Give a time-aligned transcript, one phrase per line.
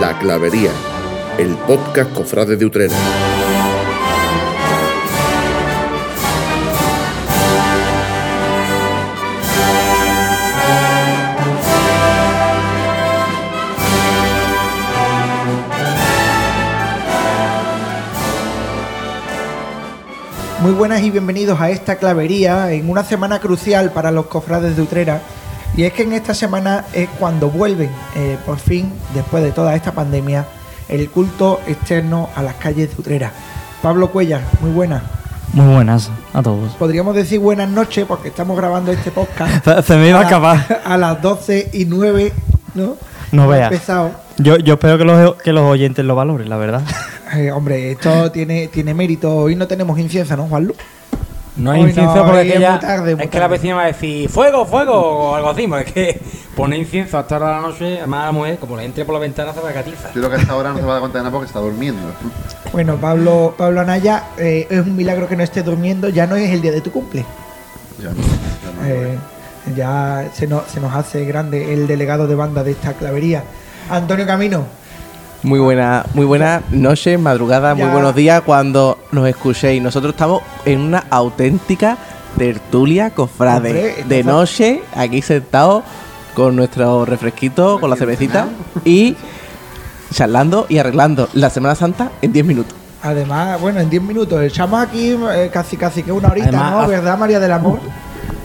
[0.00, 0.72] La Clavería,
[1.38, 2.94] el podcast Cofrades de Utrera.
[20.60, 24.82] Muy buenas y bienvenidos a esta clavería en una semana crucial para los cofrades de
[24.82, 25.22] Utrera.
[25.76, 29.74] Y es que en esta semana es cuando vuelven, eh, por fin, después de toda
[29.74, 30.46] esta pandemia,
[30.88, 33.32] el culto externo a las calles de Utrera.
[33.82, 35.02] Pablo Cuellar, muy buenas.
[35.52, 36.72] Muy buenas a todos.
[36.74, 39.64] Podríamos decir buenas noches porque estamos grabando este podcast.
[39.76, 40.82] Se- se me iba a la- acabar.
[40.84, 42.32] A las 12 y 9,
[42.74, 42.96] ¿no?
[43.32, 43.72] No veas.
[43.72, 44.10] empezado.
[44.38, 46.82] Yo, yo espero que los, que los oyentes lo valoren, la verdad.
[47.34, 49.34] Eh, hombre, esto tiene, tiene mérito.
[49.34, 50.72] Hoy no tenemos incienso, ¿no, Juanlu?
[51.56, 54.28] No hay incienso no, porque es ya- tarde, es que la vecina va a decir
[54.28, 56.20] fuego, fuego o algo así, porque es que
[56.56, 59.20] poner incienso hasta ahora de la noche, además la mujer, como le entre por la
[59.20, 60.08] ventana se va a catiza.
[60.08, 61.60] Yo creo que hasta ahora no se va a dar cuenta de nada porque está
[61.60, 62.02] durmiendo.
[62.72, 66.08] Bueno, Pablo, Pablo Anaya, eh, es un milagro que no esté durmiendo.
[66.08, 67.24] Ya no es el día de tu cumple.
[68.02, 68.88] Ya no, ya no.
[68.88, 69.18] Eh,
[69.76, 73.44] ya se nos, se nos hace grande el delegado de banda de esta clavería.
[73.88, 74.64] Antonio Camino,
[75.44, 77.84] Muy buena, muy buena noche, madrugada, Ya.
[77.84, 79.82] muy buenos días cuando nos escuchéis.
[79.82, 81.98] Nosotros estamos en una auténtica
[82.38, 83.68] tertulia cofrade.
[83.68, 85.84] Hombre, de noche, aquí sentados
[86.34, 88.46] con nuestro refresquito, con la cervecita
[88.86, 89.16] y
[90.12, 92.74] charlando y arreglando la Semana Santa en 10 minutos.
[93.02, 94.42] además, bueno, en 10 minutos.
[94.42, 96.88] Echamos aquí eh, casi casi que una horita, Además, ¿no?
[96.88, 97.80] ¿Verdad, María del Amor?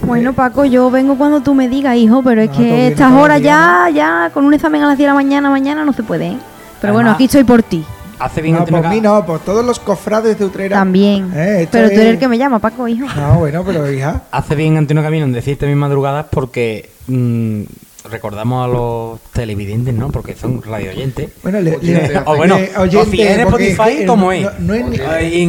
[0.02, 3.42] Bueno, Paco, yo vengo cuando tú me digas, hijo, pero es No, que estas horas
[3.42, 6.28] ya, ya, con un examen a las 10 de la mañana, mañana no se puede,
[6.28, 6.38] ¿eh?
[6.82, 7.84] Pero bueno, aquí estoy por ti,
[8.20, 10.76] Hace bien No, por mí no, por todos los cofrades de Utrera.
[10.76, 11.32] también.
[11.34, 13.06] Eh, pero tú eres es- el que me llama, Paco, hijo.
[13.16, 14.24] No, bueno, pero hija.
[14.30, 17.62] Hace bien Antonio Camino en decirte mis madrugadas porque mm,
[18.10, 20.10] recordamos a los televidentes, ¿no?
[20.10, 21.30] Porque son radio oyentes.
[21.44, 24.44] Bueno, le, Oyente, le- o bueno, oyente, en Spotify, ¿cómo es?
[24.44, 24.94] no- no en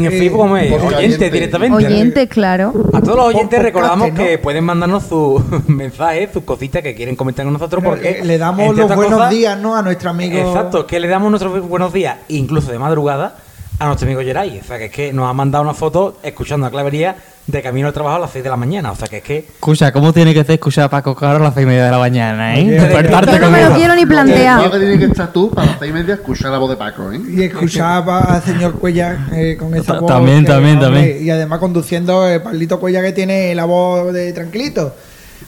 [0.07, 0.71] eh, Facebook, ¿cómo es?
[0.73, 1.31] Oyentes oyente.
[1.31, 1.77] directamente.
[1.77, 2.73] Oyentes, claro.
[2.93, 4.15] A todos los oyentes Podcast, recordamos ¿no?
[4.15, 8.25] que pueden mandarnos sus mensajes, sus cositas que quieren comentar con nosotros Bueno, porque eh,
[8.25, 9.77] le damos los buenos cosas, días, ¿no?
[9.77, 10.39] A nuestro amigo.
[10.39, 13.37] Exacto, que le damos nuestros buenos días, incluso de madrugada,
[13.79, 14.59] a nuestro amigo Geray.
[14.61, 17.89] O sea, que es que nos ha mandado una foto escuchando a Clavería de camino
[17.89, 18.93] al trabajo a las 6 de la mañana.
[18.93, 19.39] O sea, que es que.
[19.39, 21.91] Escucha, ¿cómo tiene que ser escuchar a Paco Caro a las seis y media de
[21.91, 22.65] la mañana, eh?
[22.65, 24.71] Despertarte Yo no me lo quiero ni Lo plantear.
[24.71, 27.11] que tiene que estar tú para las seis y media escuchar la voz de Paco,
[27.13, 27.21] ¿eh?
[27.29, 30.09] Y escuchaba al señor Cuellar eh, con esa voz.
[30.11, 31.25] también, que, también, hombre, también.
[31.27, 34.95] Y además conduciendo el Pablito Cuellar que tiene la voz de tranquilito.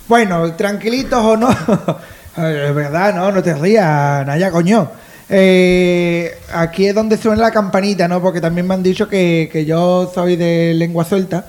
[0.08, 1.48] Bueno, tranquilitos o no.
[2.34, 3.30] Eh, Es verdad, ¿no?
[3.30, 4.90] No te rías, Naya, coño.
[5.28, 8.22] Eh, aquí es donde suena la campanita, ¿no?
[8.22, 11.44] Porque también me han dicho que, que yo soy de lengua suelta.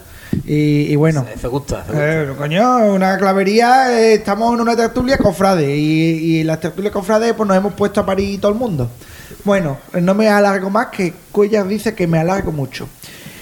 [0.46, 1.26] Y, y bueno.
[1.50, 1.86] Gusta.
[1.94, 7.34] Eh, coño, una clavería, eh, estamos en una tertulia cofrade y, y las tertulias cofrades
[7.34, 8.90] pues nos hemos puesto a parir todo el mundo.
[9.44, 12.88] Bueno, eh, no me alargo más, que Cuellar dice que me alargo mucho.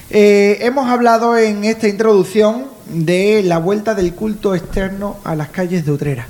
[0.09, 5.85] Eh, hemos hablado en esta introducción de la vuelta del culto externo a las calles
[5.85, 6.27] de Utrera.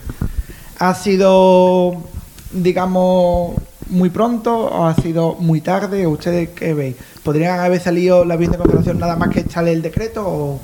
[0.78, 2.04] ¿Ha sido,
[2.52, 3.56] digamos,
[3.91, 6.07] muy pronto o ha sido muy tarde?
[6.07, 6.96] ¿Ustedes qué veis?
[7.24, 10.59] ¿Podrían haber salido la bien de contratación nada más que echarle el decreto o,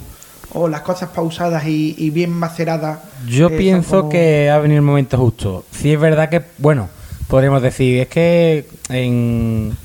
[0.53, 2.99] o las cosas pausadas y, y bien maceradas?
[3.27, 5.65] Yo eh, pienso como- que ha venido el momento justo.
[5.71, 6.89] Sí es verdad que, bueno,
[7.27, 9.77] podríamos decir, es que en,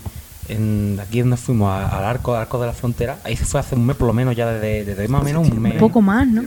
[0.48, 3.60] en aquí donde fuimos, a- al arco, al arco de la frontera, ahí se fue
[3.60, 5.74] hace un mes por lo menos, ya desde, desde más o menos un mes.
[5.74, 6.42] Un poco más, ¿no?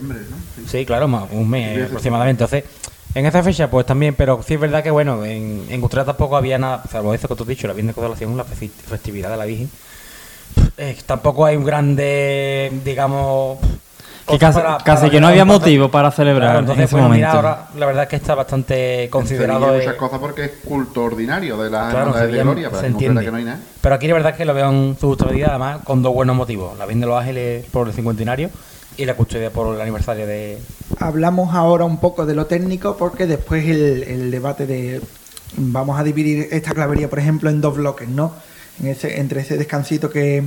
[0.66, 2.42] Sí, claro, más, un mes aproximadamente.
[2.44, 2.64] Entonces,
[3.18, 6.36] en esa fecha, pues también, pero sí es verdad que, bueno, en, en Utrera tampoco
[6.36, 9.30] había nada, salvo eso que tú has dicho, la Virgen de Consolación, la festi- festividad
[9.30, 9.70] de la Virgen.
[10.76, 13.58] Eh, tampoco hay un grande, digamos.
[14.28, 16.94] Que casi, para- casi para- que no había motivo para celebrar Claro, en entonces, ese
[16.96, 17.26] bueno, momento.
[17.28, 19.74] mira, ahora la verdad es que está bastante considerado.
[19.74, 22.96] Eh, muchas cosas porque es culto ordinario de Claro, hermandades de Sevilla gloria, pero en
[22.96, 23.60] que no hay nada.
[23.80, 26.12] Pero aquí la verdad es que lo veo en su justa medida, además, con dos
[26.12, 26.76] buenos motivos.
[26.76, 28.50] La Virgen de los Ángeles por el cincuentenario
[28.96, 30.58] y la custodia por el aniversario de...
[30.98, 35.00] Hablamos ahora un poco de lo técnico porque después el, el debate de...
[35.56, 38.34] Vamos a dividir esta clavería, por ejemplo, en dos bloques, ¿no?
[38.80, 40.42] En ese, entre ese descansito que,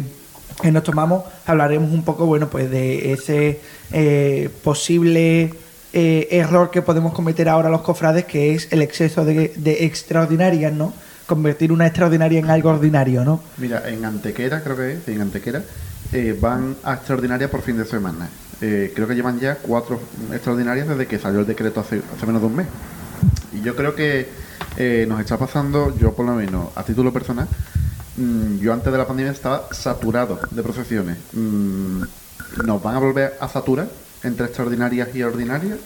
[0.62, 3.60] que nos tomamos, hablaremos un poco, bueno, pues de ese
[3.92, 5.54] eh, posible
[5.94, 10.74] eh, error que podemos cometer ahora los cofrades, que es el exceso de, de extraordinarias,
[10.74, 10.94] ¿no?
[11.26, 13.42] Convertir una extraordinaria en algo ordinario, ¿no?
[13.58, 15.64] Mira, en Antequera, creo que es, en Antequera,
[16.12, 18.30] eh, van a extraordinarias por fin de semana.
[18.62, 20.00] Eh, creo que llevan ya cuatro
[20.34, 22.68] extraordinarias desde que salió el decreto hace, hace menos de un mes.
[23.54, 24.28] Y yo creo que
[24.78, 27.48] eh, nos está pasando, yo por lo menos a título personal,
[28.18, 31.18] mm, yo antes de la pandemia estaba saturado de procesiones.
[31.34, 32.02] Mm,
[32.66, 33.88] ¿Nos van a volver a saturar
[34.24, 35.78] entre extraordinarias y ordinarias?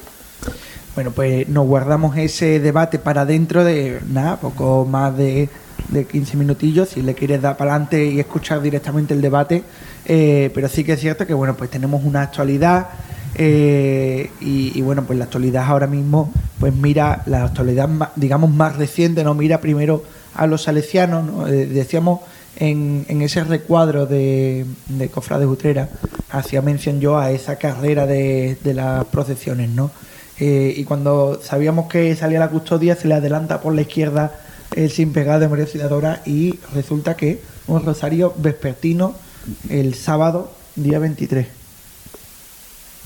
[0.95, 5.49] Bueno, pues nos guardamos ese debate para dentro de nada, poco más de
[5.89, 9.63] de 15 minutillos si le quieres dar para adelante y escuchar directamente el debate.
[10.05, 12.89] Eh, pero sí que es cierto que bueno, pues tenemos una actualidad
[13.35, 19.23] eh, y, bueno, pues la actualidad ahora mismo, pues mira, la actualidad digamos más reciente,
[19.23, 20.03] no mira primero
[20.35, 21.47] a los salesianos, ¿no?
[21.47, 22.19] Eh, decíamos
[22.57, 25.89] en, ese recuadro de, de Cofrades Utrera,
[26.29, 29.91] hacía mención yo a esa carrera de, las procesiones, ¿no?
[30.39, 34.33] Y cuando sabíamos que salía la custodia, se le adelanta por la izquierda
[34.75, 39.15] el sin pegado de María Auxiliadora y resulta que un rosario vespertino
[39.69, 41.47] el sábado, día 23.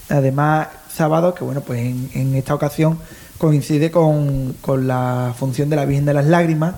[0.09, 2.99] Además, sábado, que bueno, pues en, esta ocasión
[3.37, 6.75] coincide con, con la función de la Virgen de las Lágrimas,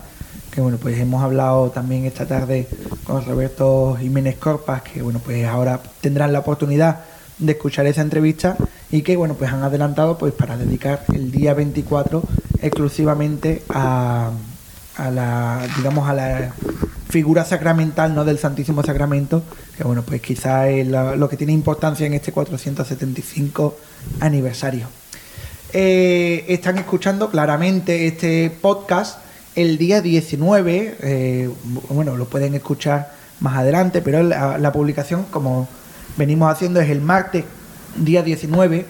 [0.52, 2.68] que bueno, pues hemos hablado también esta tarde
[3.04, 7.02] con Roberto Jiménez Corpas, que bueno, pues ahora tendrán la oportunidad
[7.38, 8.58] de escuchar esa entrevista
[8.92, 12.24] y que bueno, pues han adelantado pues para dedicar el día 24
[12.62, 14.32] exclusivamente a,
[15.00, 16.54] a la, digamos, a la
[17.10, 19.42] figura sacramental no del Santísimo Sacramento,
[19.78, 23.78] que bueno, pues quizá es lo que tiene importancia en este 475
[24.20, 24.88] aniversario.
[25.74, 29.20] Eh, están escuchando claramente este podcast
[29.56, 31.50] el día 19, eh,
[31.90, 35.68] bueno, lo pueden escuchar más adelante, pero la, la publicación, como
[36.18, 37.46] venimos haciendo, es el martes,
[37.96, 38.86] día 19,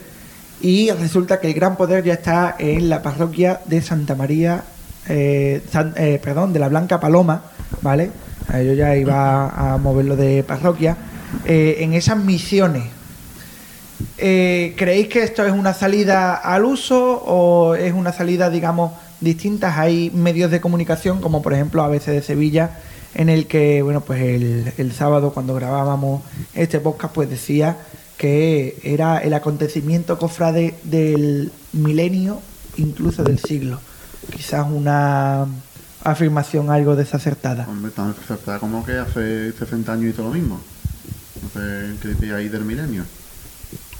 [0.62, 4.64] y resulta que el Gran Poder ya está en la parroquia de Santa María,
[5.10, 5.62] eh,
[5.96, 7.44] eh, perdón, de la Blanca Paloma,
[7.82, 8.12] ¿vale?
[8.54, 10.98] Eh, Yo ya iba a moverlo de parroquia.
[11.46, 12.84] En esas misiones,
[14.18, 18.92] ¿Creéis que esto es una salida al uso o es una salida, digamos,
[19.22, 19.78] distintas?
[19.78, 22.80] Hay medios de comunicación, como por ejemplo ABC de Sevilla,
[23.16, 26.22] en el que, bueno, pues el, el sábado cuando grabábamos
[26.54, 27.78] este podcast, pues decía
[28.18, 32.40] que era el acontecimiento cofrade del milenio,
[32.78, 33.80] incluso del siglo.
[34.32, 35.46] Quizás una
[36.04, 37.66] afirmación algo desacertada.
[37.68, 40.60] Hombre, tan acertada como que hace 60 años hizo lo mismo.
[41.42, 43.04] No sé qué decía ahí del milenio.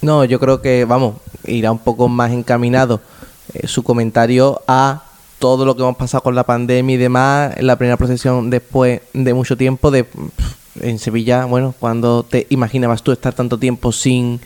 [0.02, 1.16] No, yo creo que, vamos,
[1.46, 3.02] irá un poco más encaminado
[3.54, 5.04] eh, su comentario a
[5.40, 9.02] todo lo que hemos pasado con la pandemia y demás, en la primera procesión después
[9.14, 10.06] de mucho tiempo de
[10.82, 14.40] en Sevilla, bueno, cuando te imaginabas tú estar tanto tiempo sin,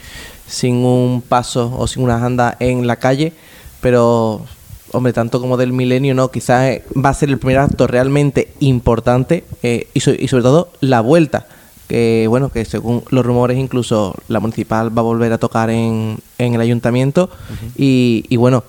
[0.47, 3.33] sin un paso o sin unas andas en la calle,
[3.81, 4.45] pero
[4.93, 8.53] hombre, tanto como del milenio, no, quizás eh, va a ser el primer acto realmente
[8.61, 11.47] importante eh, y, so- y sobre todo la vuelta
[11.87, 16.17] que bueno, que según los rumores incluso la municipal va a volver a tocar en,
[16.37, 17.29] en el ayuntamiento
[17.77, 18.63] y, y bueno,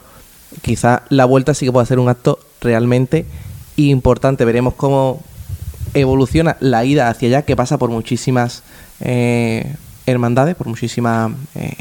[0.63, 3.25] quizá la vuelta sí que puede ser un acto realmente
[3.77, 4.45] importante.
[4.45, 5.23] Veremos cómo
[5.95, 8.63] evoluciona la ida hacia allá, que pasa por muchísimas
[9.01, 9.75] eh,
[10.07, 11.33] hermandades, por muchísimas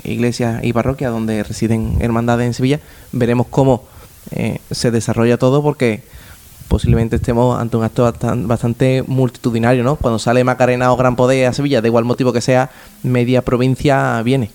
[0.03, 2.79] iglesias y parroquias donde residen hermandades en Sevilla.
[3.11, 3.85] Veremos cómo
[4.31, 6.01] eh, se desarrolla todo porque
[6.67, 9.95] posiblemente estemos ante un acto bastan- bastante multitudinario, ¿no?
[9.95, 12.71] Cuando sale Macarena o Gran Poder a Sevilla, da igual motivo que sea,
[13.03, 14.49] media provincia viene.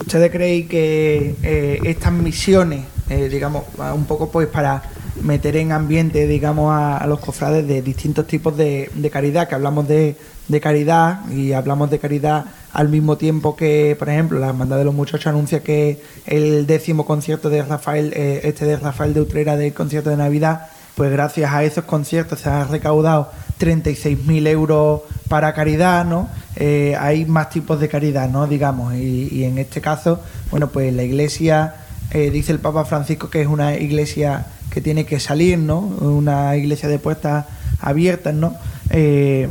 [0.00, 4.82] ¿Ustedes creen que eh, estas misiones, eh, digamos, un poco pues para
[5.22, 10.16] meter en ambiente, digamos, a, los cofrades de distintos tipos de, caridad, que hablamos de,
[10.60, 14.94] caridad y hablamos de caridad al mismo tiempo que, por ejemplo, la Hermandad de los
[14.94, 19.72] Muchachos anuncia que el décimo concierto de Rafael, eh, este de Rafael de Utrera del
[19.72, 26.04] concierto de Navidad, pues gracias a esos conciertos se han recaudado 36.000 euros para caridad,
[26.04, 26.28] ¿no?
[26.56, 28.46] Eh, hay más tipos de caridad, ¿no?
[28.46, 30.20] Digamos, y, y en este caso,
[30.50, 31.74] bueno, pues la iglesia,
[32.12, 35.80] eh, dice el Papa Francisco que es una iglesia que tiene que salir, ¿no?
[35.80, 37.46] Una iglesia de puertas
[37.80, 38.56] abiertas, ¿no?
[38.90, 39.48] Eh,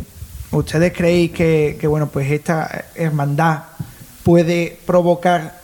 [0.51, 3.63] ¿Ustedes creéis que, bueno, pues esta hermandad
[4.23, 5.59] puede provocar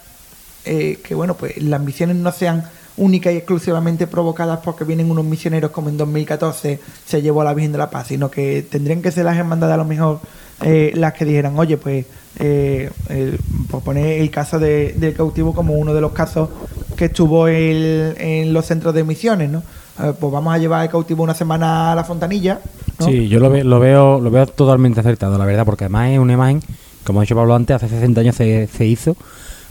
[0.64, 2.64] eh, que bueno pues las misiones no sean
[2.98, 7.54] únicas y exclusivamente provocadas porque vienen unos misioneros como en 2014 se llevó a la
[7.54, 10.20] Virgen de la Paz, sino que tendrían que ser las hermandades a lo mejor
[10.62, 12.06] eh, las que dijeran, oye, pues
[12.40, 13.40] eh, el-
[13.84, 16.50] poner el caso de- del cautivo como uno de los casos
[16.96, 19.64] que estuvo en los centros de misiones, ¿no?
[19.98, 22.60] Pues vamos a llevar el cautivo una semana a la fontanilla.
[23.00, 26.62] Sí, yo lo veo lo veo totalmente acertado, la verdad, porque además es una imagen,
[27.06, 29.16] como ha dicho Pablo antes, hace 60 años se, se hizo.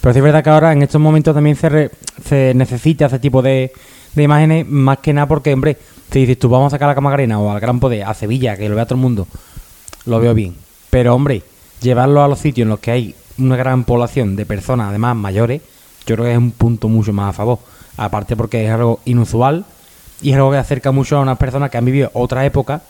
[0.00, 1.90] Pero sí es verdad que ahora, en estos momentos, también se, re-
[2.26, 3.72] se necesita ese tipo de,
[4.14, 5.78] de imágenes, más que nada porque, hombre,
[6.10, 8.56] si dices tú, vamos a sacar a la Camagarena o al Gran Poder, a Sevilla,
[8.56, 9.26] que lo vea todo el mundo,
[10.06, 10.54] lo veo bien.
[10.90, 11.42] Pero, hombre,
[11.84, 15.62] llevarlo a los sitios en los que hay una gran población de personas, además mayores,
[16.06, 17.58] yo creo que es un punto mucho más a favor.
[17.96, 19.64] Aparte porque es algo inusual
[20.20, 22.82] y es algo que acerca mucho a unas personas que han vivido otra época,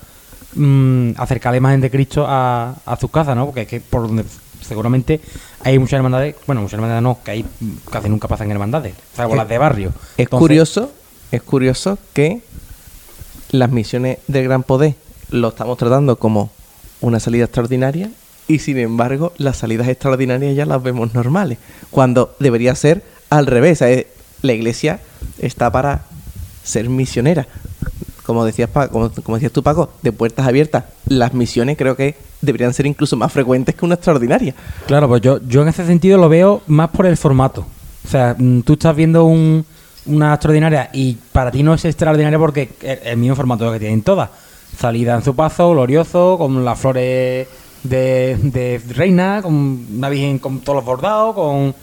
[0.55, 3.45] mm, acercar la imagen de Cristo a, a sus casas, ¿no?
[3.45, 4.23] Porque es que por donde
[4.61, 5.19] seguramente
[5.63, 9.33] hay muchas hermandades, bueno, muchas hermandades no, que hay mm, casi nunca pasan hermandades, salvo
[9.33, 9.89] Es- las de barrio.
[9.89, 10.91] Es Entonces, curioso,
[11.31, 12.41] es curioso que
[13.51, 14.95] las misiones del Gran Poder
[15.29, 16.49] lo estamos tratando como
[17.01, 18.09] una salida extraordinaria
[18.47, 21.57] y sin embargo las salidas extraordinarias ya las vemos normales,
[21.91, 23.83] cuando debería ser al revés.
[24.41, 24.99] La iglesia
[25.39, 26.03] está para
[26.63, 27.47] ser misionera.
[28.25, 32.85] Como decías, como decías tú, Paco, de puertas abiertas, las misiones creo que deberían ser
[32.87, 34.53] incluso más frecuentes que una extraordinaria.
[34.87, 37.65] Claro, pues yo, yo en ese sentido lo veo más por el formato.
[38.03, 39.65] O sea, mm, tú estás viendo un-
[40.07, 44.01] una extraordinaria y para ti no es extraordinaria porque es el mismo formato que tienen
[44.03, 44.29] todas.
[44.77, 47.47] Salida en su paso, glorioso, con las flores
[47.89, 49.53] de, de reina, con
[49.97, 51.73] una virgen con todos los bordados, con,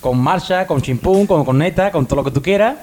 [0.00, 2.76] con marcha, con chimpún, con corneta, con todo lo que tú quieras.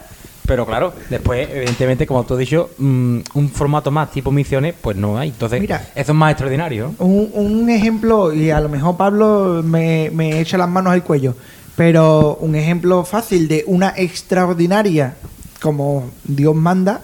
[0.46, 4.98] Pero claro, después, evidentemente, como tú has dicho, mm, un formato más tipo misiones, pues
[4.98, 5.30] no hay.
[5.30, 5.90] Entonces, Mira.
[5.94, 6.96] eso es más extraordinario.
[6.98, 11.36] Un, un ejemplo, y a lo mejor Pablo me, me echa las manos al cuello,
[11.76, 15.16] pero un ejemplo fácil de una extraordinaria
[15.62, 17.02] como Dios manda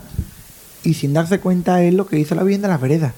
[0.84, 3.14] y sin darse cuenta es lo que hizo la Virgen de las Veredas.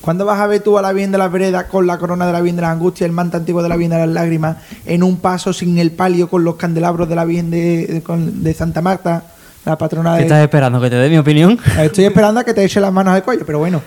[0.00, 2.32] ¿Cuándo vas a ver tú a la Virgen de las Veredas con la corona de
[2.32, 5.02] la Virgen de las Angustias, el manto antiguo de la Virgen de las Lágrimas, en
[5.02, 8.54] un paso sin el palio con los candelabros de la Virgen de, de- con- de
[8.54, 9.24] Santa Marta,
[9.66, 10.22] la patrona ¿Qué de...
[10.24, 10.80] estás esperando?
[10.80, 11.58] ¿Que te dé mi opinión?
[11.78, 13.82] Estoy esperando a que te eche las manos al cuello, pero bueno,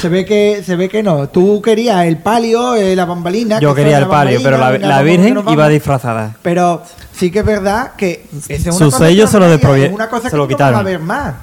[0.00, 1.28] se ve que se ve que no.
[1.30, 3.58] Tú querías el palio, eh, la bambalina.
[3.58, 6.36] Yo que quería el palio, pero la, que Virgen iba disfrazada.
[6.42, 9.86] Pero sí que es verdad que esa es una Su cosa sello se lo extraordinaria,
[9.86, 10.74] desprovie- es una cosa se que lo no quitaron.
[10.74, 11.34] vamos a ver más.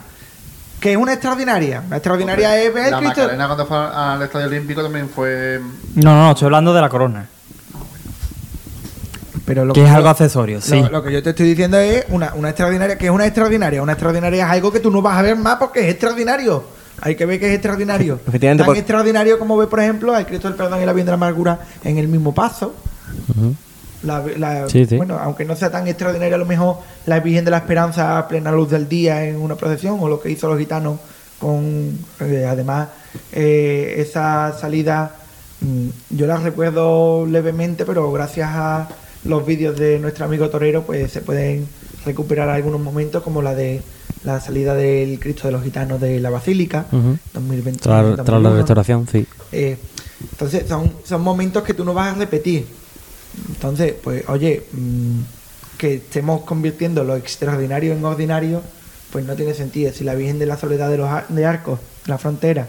[0.84, 1.82] Que es una extraordinaria.
[1.90, 3.22] La extraordinaria es ver La Cristo.
[3.22, 5.62] Macarena cuando fue al Estadio Olímpico también fue...
[5.96, 7.26] No, no, no, estoy hablando de la corona.
[9.46, 10.84] Pero lo Que es yo- algo accesorio, lo- sí.
[10.92, 13.82] Lo, que yo te estoy diciendo es una, una extraordinaria, que es una extraordinaria.
[13.82, 16.66] Una extraordinaria es algo que tú no vas a ver más porque es extraordinario.
[17.00, 18.20] Hay que ver que es extraordinario.
[18.28, 21.06] Efectivamente, Tan por- extraordinario como ve, por ejemplo, al Cristo del Perdón y la Virgen
[21.06, 22.76] de la Amargura en el mismo paso.
[24.04, 24.98] La- la- Sí, sí.
[24.98, 28.28] Bueno, aunque no sea tan extraordinaria, a lo mejor la Virgen de la Esperanza a
[28.28, 31.00] plena luz del día en una procesión, o lo que hizo los gitanos
[31.40, 32.90] con, eh, además,
[33.32, 35.16] eh, esa salida,
[35.62, 38.88] mm, yo la recuerdo levemente, pero gracias a
[39.26, 41.66] los vídeos de nuestro amigo Torero, pues se pueden
[42.06, 43.82] recuperar algunos momentos, como la de
[44.26, 47.18] la salida del Cristo de los Gitanos de la Basílica, Ujú.
[47.34, 47.82] 2020.
[47.82, 48.56] Tras, tras la 2021.
[48.58, 49.26] restauración, sí.
[49.52, 49.78] Eh,
[50.32, 52.66] entonces, son, son momentos que tú no vas a repetir.
[53.50, 55.20] Entonces, pues, oye, mm,
[55.78, 58.62] que estemos convirtiendo lo extraordinario en ordinario,
[59.12, 59.92] pues no tiene sentido.
[59.94, 62.68] Si la Virgen de la Soledad de los Ar- de Arcos, la frontera,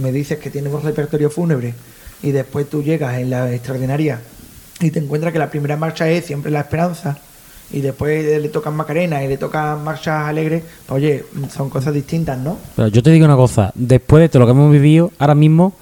[0.00, 1.74] me dices que tiene un repertorio fúnebre
[2.22, 4.20] y después tú llegas en la extraordinaria
[4.80, 7.18] y te encuentras que la primera marcha es siempre la esperanza
[7.70, 11.24] y después le tocan Macarena y le tocan marchas alegres, pues, oye,
[11.54, 12.58] son cosas distintas, ¿no?
[12.76, 15.74] Pero yo te digo una cosa, después de todo lo que hemos vivido, ahora mismo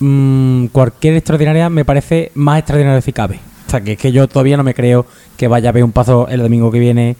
[0.00, 3.40] mm, cualquier extraordinaria me parece más extraordinaria si cabe.
[3.70, 5.04] O que es que yo todavía no me creo
[5.36, 7.16] que vaya a haber un paso el domingo que viene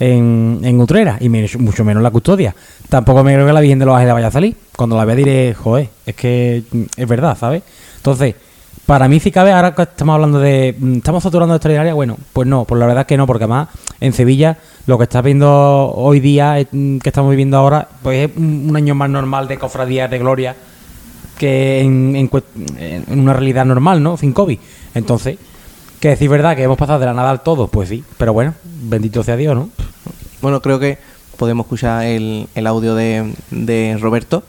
[0.00, 2.54] en, en Utrera, y mucho menos la custodia.
[2.88, 4.56] Tampoco me creo que la Virgen de los Ángeles vaya a salir.
[4.76, 7.62] Cuando la vea diré, joder, es que mm, es verdad, ¿sabes?
[7.98, 8.34] Entonces,
[8.84, 10.74] para mí si cabe, ahora que estamos hablando de...
[10.76, 11.94] mm, ¿Estamos saturando de extraordinaria?
[11.94, 13.68] Bueno, pues no, pues la verdad es que no, porque además
[14.00, 18.28] en Sevilla lo que estás viendo hoy día, eh, mm, que estamos viviendo ahora, pues
[18.28, 20.56] es un año más normal de cofradías de gloria
[21.38, 22.30] que en, en
[23.08, 24.16] en una realidad normal, ¿no?
[24.16, 24.58] Sin COVID.
[24.94, 25.38] Entonces,
[26.02, 28.54] que decir verdad que hemos pasado de la nada al todo, pues sí, pero bueno,
[28.64, 29.68] bendito sea Dios, ¿no?
[30.42, 30.98] Bueno, creo que
[31.38, 34.42] podemos escuchar el, el audio de, de Roberto,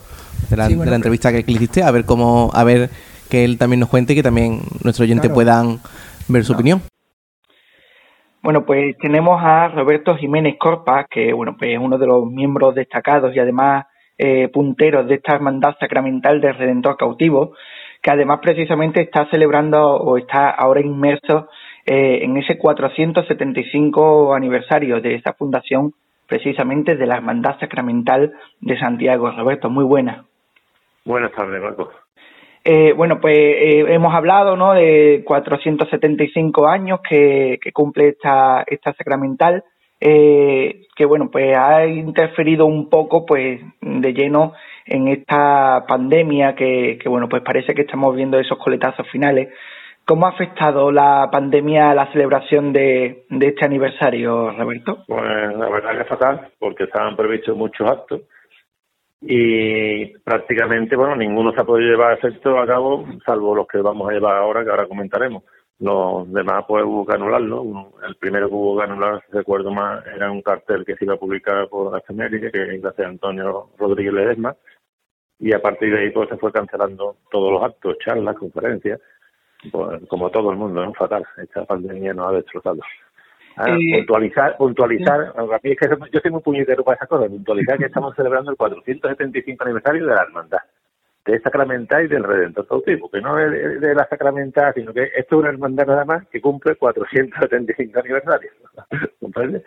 [0.50, 2.90] de la, Sí, bueno, de la entrevista que le hiciste, a ver cómo, a ver
[3.30, 5.36] que él también nos cuente y que también nuestros oyentes Claro.
[5.36, 5.80] puedan
[6.28, 6.82] ver su opinión.
[8.42, 12.74] Bueno, pues tenemos a Roberto Jiménez Corpa, que bueno, pues es uno de los miembros
[12.74, 13.86] destacados y además
[14.18, 17.54] eh, punteros de esta hermandad sacramental del Redentor cautivo,
[18.04, 21.48] que además precisamente está celebrando o está ahora inmerso
[21.86, 25.94] eh, en ese 475 aniversario de esa fundación
[26.28, 29.32] precisamente de la hermandad sacramental de Santiago.
[29.32, 30.26] Roberto, muy buena.
[31.06, 31.92] Buenas tardes, Marco.
[32.66, 34.74] Eh, bueno, pues eh, hemos hablado ¿no?
[34.74, 39.64] de 475 años que, que cumple esta, esta sacramental,
[40.00, 44.54] eh, que bueno, pues ha interferido un poco pues de lleno
[44.86, 49.50] en esta pandemia que, que bueno, pues parece que estamos viendo esos coletazos finales.
[50.06, 55.04] ¿Cómo ha afectado la pandemia a la celebración de, de este aniversario, Roberto?
[55.08, 58.22] Pues la verdad que es fatal, porque estaban previstos muchos actos
[59.26, 63.78] y prácticamente, bueno, ninguno se ha podido llevar a efecto a cabo, salvo los que
[63.78, 65.44] vamos a llevar ahora, que ahora comentaremos.
[65.80, 67.92] Los demás, pues hubo que anularlo.
[68.06, 71.14] El primero que hubo que anular, si recuerdo más, era un cartel que se iba
[71.14, 74.56] a publicar por la efeméride, que gracias a Antonio Rodríguez Ledesma.
[75.40, 79.00] Y a partir de ahí, pues se fue cancelando todos los actos, charlas, conferencias,
[79.72, 80.94] pues, como todo el mundo, ¿no?
[80.94, 81.26] Fatal.
[81.38, 82.82] Esta pandemia nos ha destrozado.
[83.56, 87.30] Ah, Eh, puntualizar, puntualizar, a mí es que yo soy muy puñetero para esas cosas,
[87.30, 90.60] puntualizar que estamos celebrando el 475 aniversario de la hermandad,
[91.26, 95.36] de Sacramental y del Redentor Cautivo, que no es de, la Sacramental, sino que esto
[95.36, 98.54] es una hermandad nada más que cumple 475 aniversarios.
[99.20, 99.64] ¿Comprendes?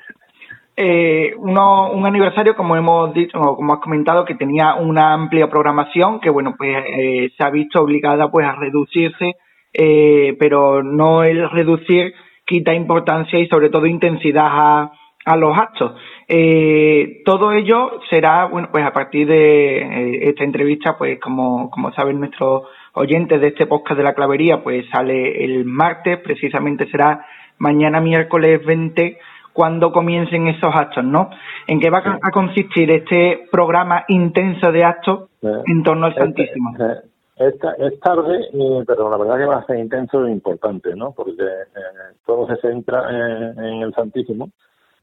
[0.77, 5.49] Eh, uno- un aniversario, como hemos dicho, o como has comentado, que tenía una amplia
[5.49, 9.35] programación, que bueno, pues eh, se ha visto obligada pues a reducirse,
[9.73, 12.13] eh, pero no el reducir
[12.45, 14.93] quita importancia y sobre todo intensidad a,
[15.25, 15.93] a los actos.
[16.29, 21.93] Eh, todo ello será, bueno, pues a partir de eh, esta entrevista, pues como, como
[21.93, 22.65] saben nuestros
[22.95, 27.25] oyentes de este podcast de la clavería, pues sale el martes, precisamente será
[27.59, 29.19] mañana miércoles 20
[29.57, 31.31] cuando comiencen esos actos, ¿no?
[31.67, 36.77] ¿En qué va a- a consistir este programa intenso de actos en torno al Santísimo?
[36.79, 37.01] Eh,
[37.39, 41.13] Esta, es tarde, eh, pero la verdad que va a ser intenso e importante, ¿no?
[41.13, 44.49] Porque eh, todo se centra en el Santísimo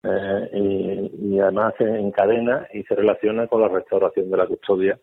[0.03, 4.97] eh, y, y además se encadena y se relaciona con la restauración de la custodia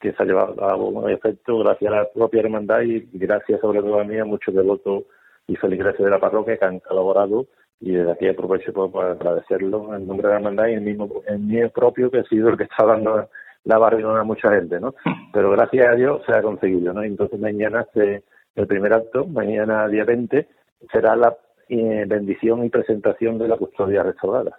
[0.00, 3.60] que se ha llevado a cabo en efecto gracias a la propia hermandad y gracias
[3.60, 5.04] sobre todo a mí a muchos devotos
[5.48, 7.46] y feligreses de la parroquia que han colaborado
[7.80, 11.08] y desde aquí aprovecho pues, para agradecerlo en nombre de la hermandad y el mismo
[11.26, 13.28] el mío propio que ha sido el que está dando
[13.64, 14.94] la barrigona a mucha gente, ¿no?
[15.32, 17.02] Pero gracias a Dios se ha conseguido, ¿no?
[17.02, 18.22] Entonces mañana se,
[18.54, 20.48] el primer acto, mañana día 20,
[20.92, 21.36] será la
[21.68, 24.58] eh, bendición y presentación de la custodia restaurada,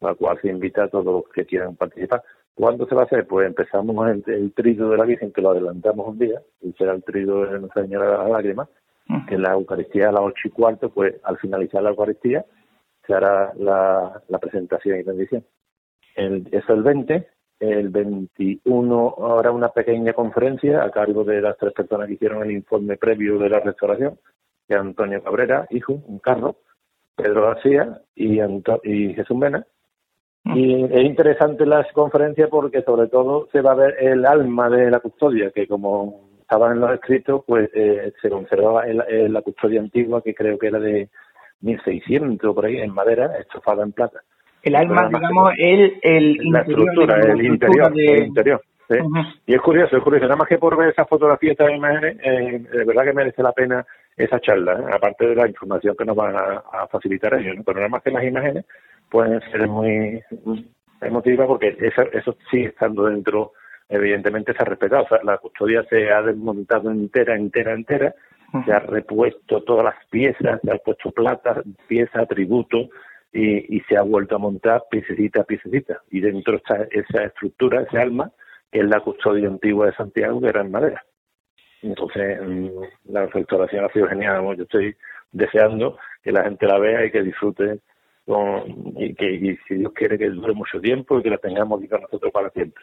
[0.00, 2.22] la cual se invita a todos los que quieran participar.
[2.54, 3.26] ¿Cuándo se va a hacer?
[3.26, 6.92] Pues empezamos el, el trido de la Virgen, que lo adelantamos un día, y será
[6.92, 8.68] el trido de Nuestra Señora de las Lágrimas,
[9.28, 12.44] que la Eucaristía a las ocho y cuarto, pues al finalizar la Eucaristía
[13.06, 15.44] se hará la, la presentación y bendición.
[16.14, 17.28] El, eso el 20,
[17.60, 22.52] el 21 habrá una pequeña conferencia a cargo de las tres personas que hicieron el
[22.52, 24.18] informe previo de la restauración,
[24.66, 26.56] que es Antonio Cabrera, hijo, un carro,
[27.14, 29.66] Pedro García y, Anto- y Jesús Mena.
[30.44, 34.90] Y es interesante la conferencia porque sobre todo se va a ver el alma de
[34.90, 39.32] la custodia, que como estaba en los escritos, pues eh, se conservaba en la, en
[39.32, 41.08] la custodia antigua, que creo que era de
[41.60, 44.20] 1600 por ahí, en madera, estofada en plata.
[44.62, 48.62] El alma, digamos, el, el la interior, estructura, el interior, de- el interior.
[48.88, 48.96] sí.
[49.46, 50.24] Y es curioso, es curioso.
[50.24, 53.52] Nada más que por ver esas fotografías, estas imágenes, eh, de verdad que merece la
[53.52, 54.84] pena esa charla, ¿eh?
[54.92, 57.56] aparte de la información que nos van a, a facilitar ellos.
[57.56, 57.62] ¿no?
[57.64, 58.64] Pero nada más que las imágenes
[59.10, 60.20] pueden ser muy
[61.00, 63.52] emotivas porque eso, eso sigue estando dentro,
[63.88, 65.04] evidentemente se ha respetado.
[65.04, 68.14] O sea, la custodia se ha desmontado entera, entera, entera.
[68.64, 72.88] Se ha repuesto todas las piezas, se ha puesto plata, pieza, atributo,
[73.32, 76.00] y, y se ha vuelto a montar piececita a piececita.
[76.10, 78.32] Y dentro está esa estructura, ese alma,
[78.70, 81.04] que es la custodia antigua de Santiago, que era en madera.
[81.82, 82.68] Entonces, mm,
[83.12, 84.42] la restauración ha sido genial.
[84.42, 84.54] ¿no?
[84.54, 84.96] Yo estoy
[85.32, 87.80] deseando que la gente la vea y que disfrute
[88.24, 91.78] con, y que, y si Dios quiere, que dure mucho tiempo y que la tengamos
[91.78, 92.82] aquí con nosotros para siempre.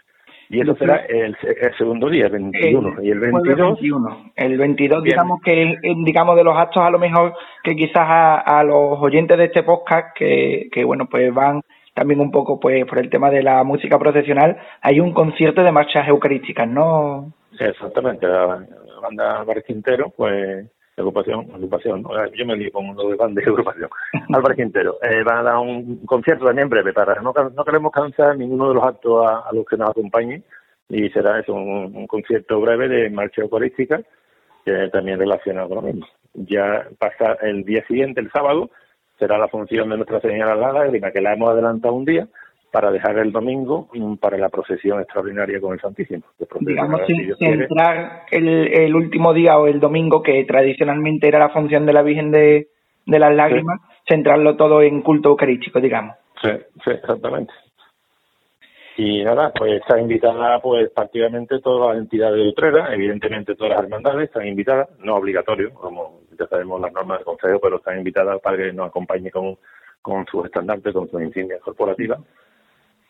[0.53, 3.01] Y eso será el, el segundo día, el 21.
[3.01, 4.31] y el jueves 22, 21.
[4.35, 5.13] El 22, Bien.
[5.15, 8.63] digamos que es, eh, digamos de los actos a lo mejor que quizás a, a
[8.63, 11.61] los oyentes de este podcast que, que bueno, pues van
[11.93, 15.71] también un poco pues por el tema de la música procesional, hay un concierto de
[15.71, 17.33] marchas eucarísticas, ¿no?
[17.59, 18.65] Exactamente, la,
[19.01, 20.65] banda Álvarez Quintero, pues,
[20.97, 22.03] agrupación, agrupación,
[22.33, 23.89] yo me lío con uno de banda y agrupación.
[24.33, 28.37] Álvarez Quintero, eh, van a dar un concierto también breve, para no, no queremos cansar
[28.37, 30.43] ninguno de los actos a, los que nos acompañen,
[30.89, 34.01] y será eso, un, concierto breve de marcha eucarística,
[34.65, 36.07] que también relacionado con lo mismo.
[36.33, 38.69] Ya pasa el día siguiente, el sábado,
[39.17, 42.27] será la función de Nuestra Señora Lágrima, que la hemos adelantado un día,
[42.73, 43.87] para dejar el domingo
[44.19, 46.23] para la procesión extraordinaria con el Santísimo.
[46.59, 51.49] Digamos, si sin centrar el, el último día o el domingo, que tradicionalmente era la
[51.49, 52.69] función de la Virgen de,
[53.05, 56.15] de las Lágrimas, centrarlo todo en culto eucarístico, digamos.
[56.41, 56.49] Sí,
[56.83, 57.53] sí, exactamente.
[58.97, 63.83] Y nada, pues está invitada pues prácticamente todas las entidades de Utrera, evidentemente todas las
[63.83, 68.41] hermandades están invitadas, no obligatorio, como ya sabemos las normas del Consejo, pero están invitadas
[68.41, 69.57] para que nos acompañe con,
[70.01, 72.19] con sus estandartes, con sus insignias corporativas.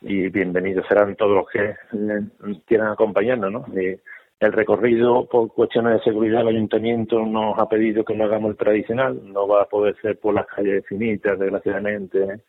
[0.04, 3.66] Y bienvenidos serán todos los que eh, quieran acompañarnos, ¿no?
[3.74, 3.98] Y
[4.40, 8.58] el recorrido, por cuestiones de seguridad, el ayuntamiento nos ha pedido que no hagamos el
[8.58, 12.42] tradicional, no va a poder ser por las calles finitas, desgraciadamente,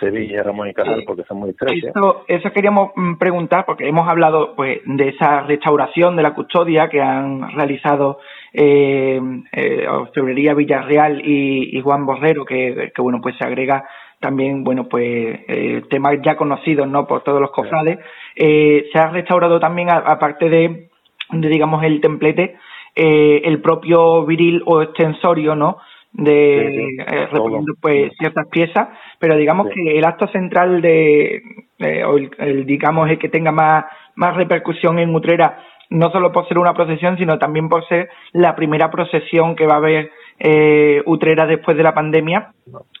[0.00, 1.90] Sevilla, Ramón y Cajal, porque son muy estrechas.
[1.94, 6.88] Eso, eso queríamos mm, preguntar, porque hemos hablado pues de esa restauración de la custodia
[6.88, 8.18] que han realizado
[8.52, 9.20] eh,
[9.52, 13.84] eh, Villarreal y, y Juan Borrero, que, que, bueno pues se agrega
[14.22, 15.04] también bueno pues
[15.48, 17.98] eh, temas ya conocidos no por todos los cofrades.
[18.34, 20.88] Eh, se ha restaurado también, aparte de,
[21.30, 22.56] de, digamos el templete,
[22.96, 25.76] eh, el propio viril o extensorio, ¿no?
[26.12, 31.42] de Sí, sí, eh, reponiendo, pues ciertas piezas, pero digamos que el acto central de
[31.78, 35.58] eh, o el, el, digamos el que tenga más más repercusión en Utrera
[35.92, 39.74] no solo por ser una procesión, sino también por ser la primera procesión que va
[39.74, 42.52] a haber eh, Utrera después de la pandemia,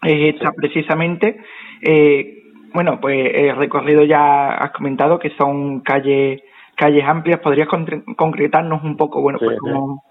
[0.02, 1.40] es esta precisamente.
[1.80, 2.42] Eh,
[2.72, 6.42] bueno, pues el recorrido ya has comentado que son calles
[6.76, 7.40] calles amplias.
[7.40, 9.70] ¿Podrías concretarnos un poco, bueno, Sí, pues sí.
[9.70, 10.02] cómo,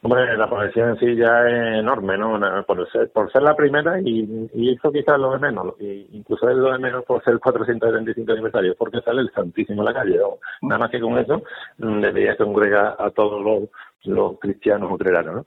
[0.00, 2.38] Hombre, la procesión en sí ya es enorme, ¿no?
[2.64, 6.48] Por ser, por ser la primera y, y eso quizás lo de menos, y incluso
[6.48, 9.94] es lo de menos por ser el 475 aniversario, porque sale el Santísimo en la
[9.94, 10.18] calle.
[10.18, 10.38] ¿no?
[10.62, 11.42] Nada más que con eso
[11.78, 13.68] mm, debería congregar a todos los,
[14.04, 15.46] los cristianos utreranos, ¿no?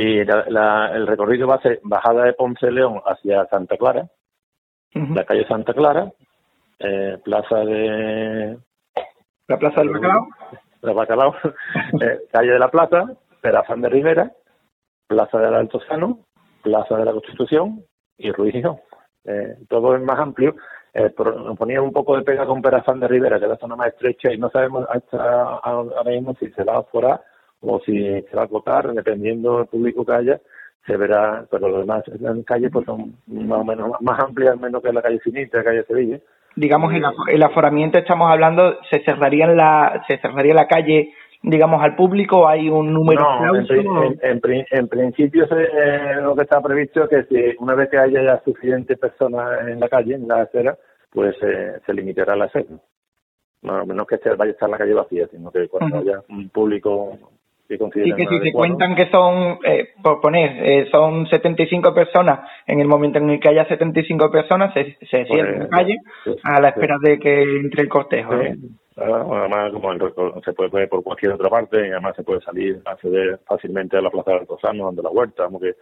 [0.00, 4.06] Y la- la- el recorrido va a ser bajada de Ponce León hacia Santa Clara,
[4.94, 6.12] la calle Santa Clara,
[6.78, 8.56] eh, plaza de
[9.48, 10.28] la Plaza del Bacalao?
[10.82, 11.34] la Bacalao,
[12.00, 13.06] eh, calle de la Plaza,
[13.40, 14.30] Perazán de Rivera,
[15.08, 16.20] Plaza del Alto Sano,
[16.62, 17.84] Plaza de la Constitución
[18.18, 18.78] y Ruiz Gijón.
[19.24, 20.54] Eh, todo es más amplio.
[20.94, 21.10] Eh,
[21.58, 24.32] ponía un poco de pega con Perazán de Rivera, que es la zona más estrecha,
[24.32, 27.20] y no sabemos hasta ahora mismo si se va a aforar
[27.60, 30.40] o si se va a acotar, dependiendo del público que haya,
[30.86, 34.82] se verá, pero los demás las calles pues son más o menos más amplias, menos
[34.82, 36.18] que la calle Finita, la calle Sevilla.
[36.56, 41.82] digamos el, el aforamiento estamos hablando se cerraría en la se cerraría la calle digamos
[41.82, 43.66] al público hay un número No, en,
[44.04, 47.74] en, en pri- en principio se- eh, lo que está previsto es que si una
[47.74, 50.76] vez que haya ya suficientes personas en la calle, en la acera,
[51.12, 52.66] pues eh, se limitará la acera.
[53.62, 57.18] No, no que vaya a estar la calle vacía, sino que cuando haya un público
[57.68, 61.94] que y considere que si se cuentan que son eh, por poner eh, son 75
[61.94, 65.96] personas en el momento en el que haya 75 personas se, se cierra la calle
[66.44, 68.42] a la espera de que entre el cortejo ¿no?
[68.96, 72.40] además, como el reco- se puede ver por cualquier otra parte, y además se puede
[72.40, 75.74] salir, acceder fácilmente a la Plaza del Altozano, dando la vuelta, vamos que,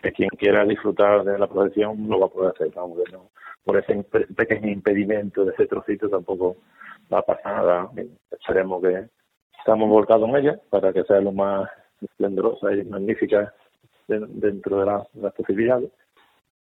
[0.00, 3.30] que quien quiera disfrutar de la procesión lo va a poder hacer, vamos que no,
[3.64, 4.04] por ese
[4.36, 6.56] pequeño impedimento de ese trocito tampoco
[7.12, 7.88] va a pasar nada,
[8.30, 9.04] esperemos que
[9.60, 11.68] estamos volcados en ella para que sea lo más
[12.02, 13.52] esplendorosa y magnífica
[14.08, 15.90] de- dentro de, la- de las posibilidades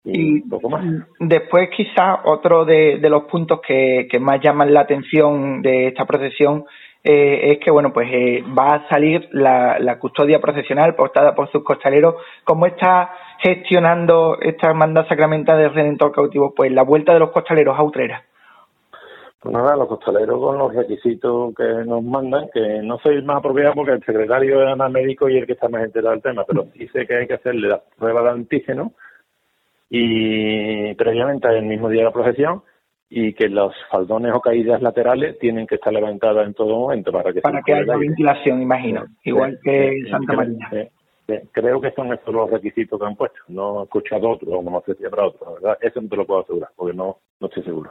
[0.04, 0.84] y, Y- poco más.
[1.20, 6.04] Después, quizás otro de, de los puntos que, que más llaman la atención de esta
[6.06, 6.64] procesión
[7.04, 11.50] eh, es que, bueno, pues eh, va a salir la, la custodia procesional portada por
[11.50, 12.16] sus costaleros.
[12.44, 16.52] ¿Cómo está gestionando esta hermandad sacramental del Redentor cautivo?
[16.54, 18.24] Pues la vuelta de los costaleros a Utrera.
[19.40, 23.74] Pues nada, los costaleros con los requisitos que nos mandan, que no soy más apropiado
[23.74, 26.66] porque el secretario es más médico y el que está más enterado del tema, pero
[26.76, 28.92] sí sé que hay que hacerle la prueba de antígeno
[29.88, 32.62] y previamente el mismo día de la procesión
[33.08, 37.32] y que los faldones o caídas laterales tienen que estar levantadas en todo momento para
[37.32, 39.06] que Para que haya ventilación, imagino.
[39.24, 40.68] Igual Sí, que sí, Santa Marina.
[40.70, 40.78] sí,
[41.28, 41.34] sí.
[41.52, 43.38] Creo que son estos los requisitos que han puesto.
[43.48, 45.78] No he escuchado otros, o no sé si habrá otros, la ¿verdad?
[45.80, 47.90] Eso no te lo puedo asegurar, porque no, no estoy seguro.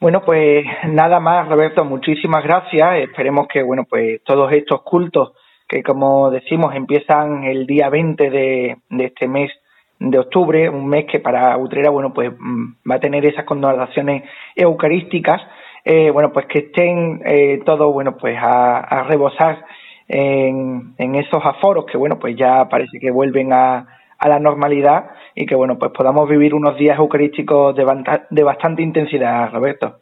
[0.00, 2.98] Bueno, pues nada más, Roberto, muchísimas gracias.
[2.98, 5.32] Esperemos que, bueno, pues todos estos cultos
[5.68, 9.50] que, como decimos, empiezan el día 20 de, de este mes
[9.98, 14.22] de octubre, un mes que para Utrera, bueno, pues mm, va a tener esas connotaciones
[14.54, 15.42] eucarísticas,
[15.84, 19.64] eh, bueno, pues que estén eh, todos, bueno, pues a, a rebosar
[20.06, 25.10] en, en esos aforos que, bueno, pues ya parece que vuelven a, a la normalidad
[25.34, 30.00] y que, bueno, pues podamos vivir unos días eucarísticos de, bastante intensidad, Roberto.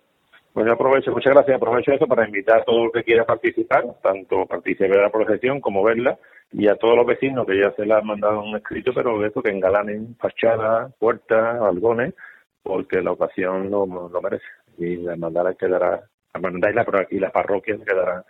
[0.53, 3.85] Pues yo aprovecho, muchas gracias, aprovecho eso para invitar a todo el que quiera participar,
[4.03, 6.19] tanto participar de la procesión como verla,
[6.51, 9.43] y a todos los vecinos que ya se les han mandado un escrito, pero eso
[9.43, 12.15] que engalanen fachadas, puertas, balcones,
[12.63, 14.47] porque la ocasión lo, lo merece.
[14.79, 18.25] Y la hermandad quedará, la hermandad y la, y la parroquia quedará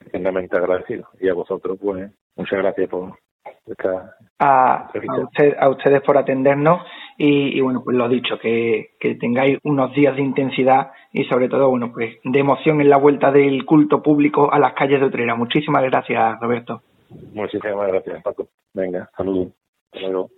[0.00, 1.08] eternamente agradecidos.
[1.20, 3.18] Y a vosotros, pues, muchas gracias por
[4.38, 4.90] a, a,
[5.22, 6.80] usted- a ustedes por atendernos
[7.16, 11.48] y, y, bueno, pues lo dicho, que, que tengáis unos días de intensidad y sobre
[11.48, 15.06] todo, bueno, pues de emoción en la vuelta del culto público a las calles de
[15.06, 15.34] Utrera.
[15.36, 16.82] Muchísimas gracias, Roberto.
[17.32, 18.48] Muchísimas gracias, Paco.
[18.72, 19.48] Venga, saludos.
[19.92, 20.30] Hasta luego.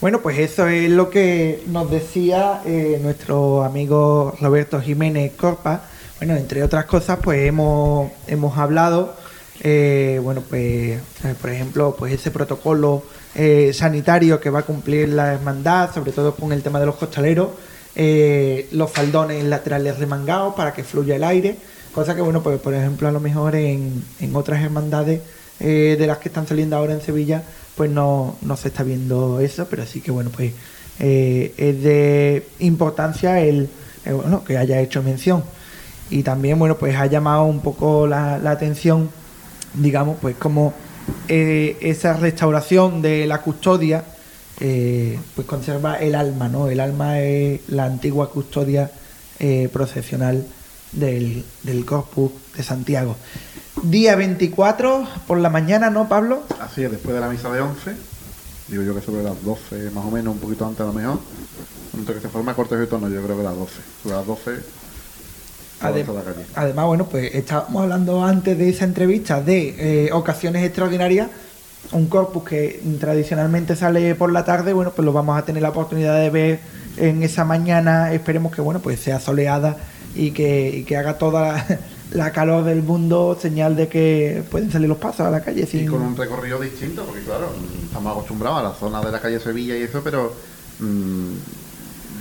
[0.00, 5.80] Bueno, pues eso es lo que nos decía eh, nuestro amigo Roberto Jiménez Corpa.
[6.18, 9.14] Bueno, entre otras cosas, pues hemos, hemos hablado,
[9.60, 11.00] eh, bueno, pues,
[11.40, 16.34] por ejemplo, pues ese protocolo eh, sanitario que va a cumplir la hermandad, sobre todo
[16.34, 17.50] con el tema de los costaleros,
[17.94, 21.56] eh, los faldones laterales remangados para que fluya el aire,
[21.94, 25.20] cosa que, bueno, pues por ejemplo, a lo mejor en, en otras hermandades
[25.60, 27.42] de las que están saliendo ahora en Sevilla,
[27.76, 30.52] pues no, no se está viendo eso, pero sí que bueno, pues
[30.98, 33.68] es de importancia el
[34.04, 35.44] bueno, que haya hecho mención.
[36.10, 39.08] Y también, bueno, pues ha llamado un poco la, la atención,
[39.74, 40.72] digamos, pues como
[41.28, 44.04] eh, esa restauración de la custodia,
[44.60, 46.68] eh, pues conserva el alma, ¿no?
[46.68, 48.90] El alma es la antigua custodia
[49.38, 50.46] eh, procesional
[50.92, 53.16] del, del Corpus de Santiago.
[53.82, 56.44] Día 24 por la mañana, ¿no, Pablo?
[56.60, 57.96] Así es, después de la misa de 11,
[58.68, 61.18] digo yo que sobre las 12 más o menos, un poquito antes a lo mejor,
[62.06, 63.72] que se forma cortejo y tono, yo creo que las 12.
[64.02, 64.83] Sobre las 12 se
[65.84, 66.06] Adem-.
[66.54, 71.28] Además, bueno, pues estábamos hablando antes de esa entrevista de eh, ocasiones extraordinarias.
[71.92, 75.68] Un corpus que tradicionalmente sale por la tarde, bueno, pues lo vamos a tener la
[75.68, 76.60] oportunidad de ver
[76.96, 78.12] en esa mañana.
[78.12, 79.76] Esperemos que, bueno, pues sea soleada
[80.14, 81.78] y que, y que haga toda la,
[82.12, 85.66] la calor del mundo señal de que pueden salir los pasos a la calle Y
[85.66, 85.86] sin.
[85.86, 87.50] con un recorrido distinto, porque claro,
[87.84, 90.32] estamos acostumbrados a la zona de la calle Sevilla y eso, pero
[90.80, 91.32] mm,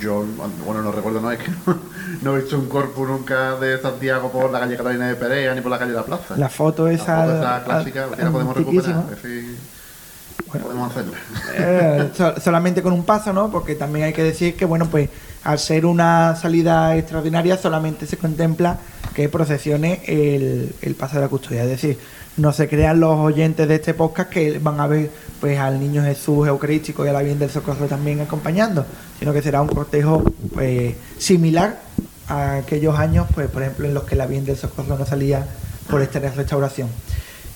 [0.04, 0.24] yo,
[0.66, 1.78] bueno, no recuerdo, no es que no,
[2.22, 5.62] no he visto un corpus nunca de Santiago por la calle Catalina de Perea ni
[5.62, 6.36] por la calle de la Plaza.
[6.38, 9.04] La foto esa, La foto esa clásica, que la podemos recuperar,
[10.52, 11.18] podemos hacerla.
[11.56, 13.50] Eh, so- solamente con un paso, ¿no?
[13.50, 15.10] Porque también hay que decir que, bueno, pues
[15.44, 18.78] al ser una salida extraordinaria solamente se contempla
[19.14, 21.64] que procesione el, el paso de la custodia.
[21.64, 21.98] Es decir,
[22.38, 26.04] no se crean los oyentes de este podcast que van a ver pues al niño
[26.04, 28.86] Jesús Eucarístico y a la Virgen del Socorro también acompañando,
[29.20, 30.24] sino que será un cortejo
[30.54, 31.80] pues similar
[32.28, 35.46] a aquellos años, pues por ejemplo, en los que la Virgen del Socorro no salía
[35.90, 36.90] por esta restauración.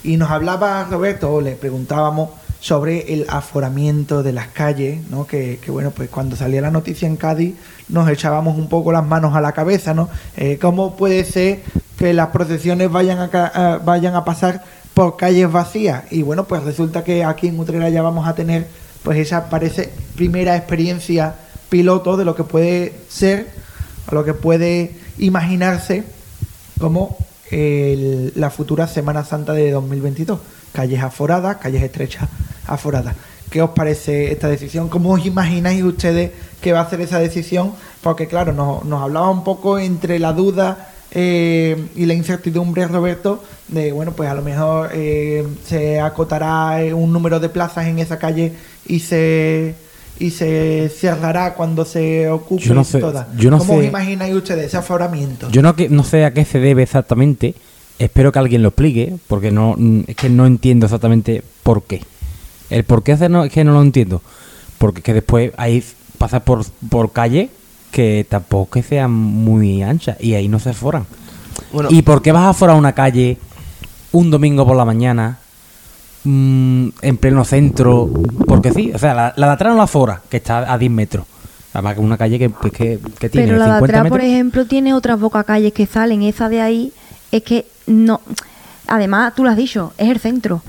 [0.03, 5.27] Y nos hablaba Roberto, o le preguntábamos sobre el aforamiento de las calles, ¿no?
[5.27, 7.55] Que, que, bueno, pues cuando salía la noticia en Cádiz
[7.89, 10.09] nos echábamos un poco las manos a la cabeza, ¿no?
[10.35, 11.61] Eh, ¿Cómo puede ser
[11.97, 16.03] que las procesiones vayan a, vayan a pasar por calles vacías?
[16.11, 18.67] Y bueno, pues resulta que aquí en Utrera ya vamos a tener
[19.03, 21.35] pues esa parece primera experiencia
[21.69, 23.47] piloto de lo que puede ser,
[24.11, 26.03] lo que puede imaginarse
[26.79, 27.17] como
[27.51, 30.39] el- la futura Semana Santa de 2022.
[30.73, 32.27] Calles aforadas, calles estrechas
[32.67, 33.15] aforadas.
[33.49, 34.89] ¿Qué os parece esta decisión?
[34.89, 37.71] ¿Cómo os imagináis ustedes que va a ser esa decisión?
[38.01, 43.41] Porque claro, nos, nos hablaba un poco entre la duda eh, y la incertidumbre, Roberto,
[43.69, 47.99] de, bueno, pues a lo mejor eh, se acotará eh, un número de plazas en
[47.99, 48.51] esa calle
[48.85, 49.75] y se
[50.19, 53.27] y se cerrará cuando se ocupe Yo no sé- toda.
[53.37, 55.47] yo no ¿Cómo os imagináis ustedes ese aforamiento?
[55.51, 57.53] Yo no, que, no sé a qué se debe exactamente.
[57.99, 59.75] Espero que alguien lo explique, porque no
[60.07, 62.01] es que no entiendo exactamente por qué.
[62.69, 64.21] El por qué hacer no, es que no lo entiendo.
[64.77, 65.83] Porque es que después ahí
[66.17, 67.49] pasas por, por calle
[67.91, 71.05] que tampoco que sean muy anchas y ahí no se foran.
[71.71, 73.37] Bueno, ¿Y por qué vas a forar una calle
[74.11, 75.39] un domingo por la mañana
[76.23, 78.09] mm, en pleno centro?
[78.45, 80.91] Porque sí, o sea, la, la de atrás no la fora, que está a 10
[80.91, 81.25] metros.
[81.73, 84.09] Además que es una calle que, pues, que, que tiene Pero la de 50 atrás,
[84.09, 86.23] por ejemplo, tiene otras bocacalles que salen.
[86.23, 86.93] Esa de ahí
[87.31, 88.21] es que no.
[88.87, 90.61] Además, tú lo has dicho, es el centro.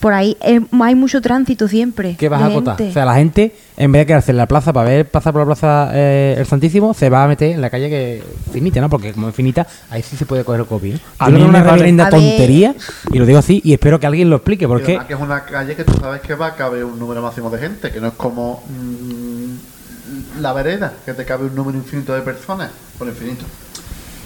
[0.00, 2.16] Por ahí eh, hay mucho tránsito siempre.
[2.16, 2.80] ¿Qué vas a acotar?
[2.80, 5.42] O sea, la gente, en vez de quedarse en la plaza para ver pasar por
[5.42, 8.88] la plaza eh, el Santísimo, se va a meter en la calle que finita, ¿no?
[8.88, 10.92] Porque como es finita, ahí sí se puede coger el.
[10.92, 10.98] ¿no?
[11.18, 12.74] A mí una reverenda tontería,
[13.12, 15.74] y lo digo así, y espero que alguien lo explique, porque que es una calle
[15.74, 18.14] que tú sabes que va a caber un número máximo de gente, que no es
[18.14, 23.44] como mm, la vereda, que te cabe un número infinito de personas, por infinito.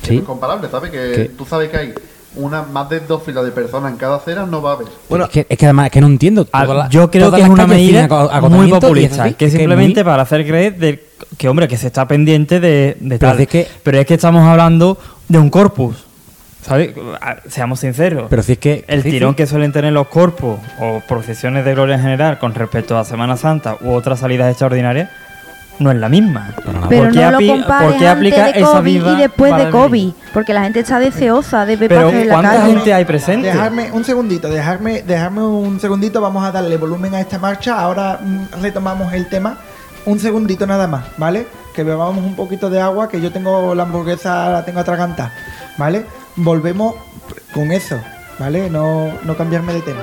[0.03, 0.15] Sí.
[0.15, 0.91] no es comparable, ¿sabes?
[0.91, 1.25] Que ¿Qué?
[1.37, 1.95] tú sabes que hay
[2.37, 4.87] una más de dos filas de personas en cada acera, no va a haber.
[5.09, 6.47] Bueno, es, que, es que además es que no entiendo.
[6.53, 8.07] Ah, yo creo que es una medida
[8.49, 11.05] muy populista, así, que es simplemente muy- para hacer creer de
[11.37, 13.41] que, hombre, que se está pendiente de, de Pero tal.
[13.41, 14.97] es que- Pero es que estamos hablando
[15.29, 16.05] de un corpus,
[16.63, 16.93] ¿sabes?
[17.49, 18.27] Seamos sinceros.
[18.31, 18.85] Pero si es que...
[18.87, 19.37] el sí, tirón sí.
[19.37, 23.37] que suelen tener los corpus o procesiones de gloria en general con respecto a Semana
[23.37, 25.11] Santa u otras salidas extraordinarias
[25.81, 26.51] no es la misma.
[26.89, 29.13] Pero ¿Por qué no lo api- compares por qué aplica antes de esa COVID viva
[29.13, 30.13] y después de COVID.
[30.33, 32.73] Porque la gente está deseosa de ver Pero la ¿cuánta calle.
[32.75, 33.49] gente hay presente?
[33.49, 37.81] Dejarme un segundito, dejarme, dejarme un segundito, vamos a darle volumen a esta marcha.
[37.81, 39.59] Ahora mm, retomamos el tema.
[40.07, 41.47] Un segundito nada más, ¿vale?
[41.75, 45.33] Que bebamos un poquito de agua, que yo tengo la hamburguesa, la tengo atragantada,
[45.77, 46.07] ¿vale?
[46.37, 46.95] Volvemos
[47.53, 48.01] con eso,
[48.39, 48.71] ¿vale?
[48.71, 50.01] No, no cambiarme de tema.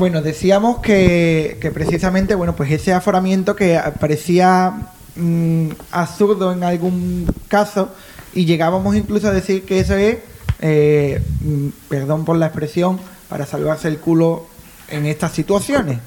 [0.00, 4.72] Bueno, decíamos que, que precisamente, bueno, pues ese aforamiento que parecía
[5.14, 7.90] mm, absurdo en algún caso
[8.32, 10.16] y llegábamos incluso a decir que eso es,
[10.60, 14.46] eh, mm, perdón por la expresión, para salvarse el culo
[14.88, 15.98] en estas situaciones.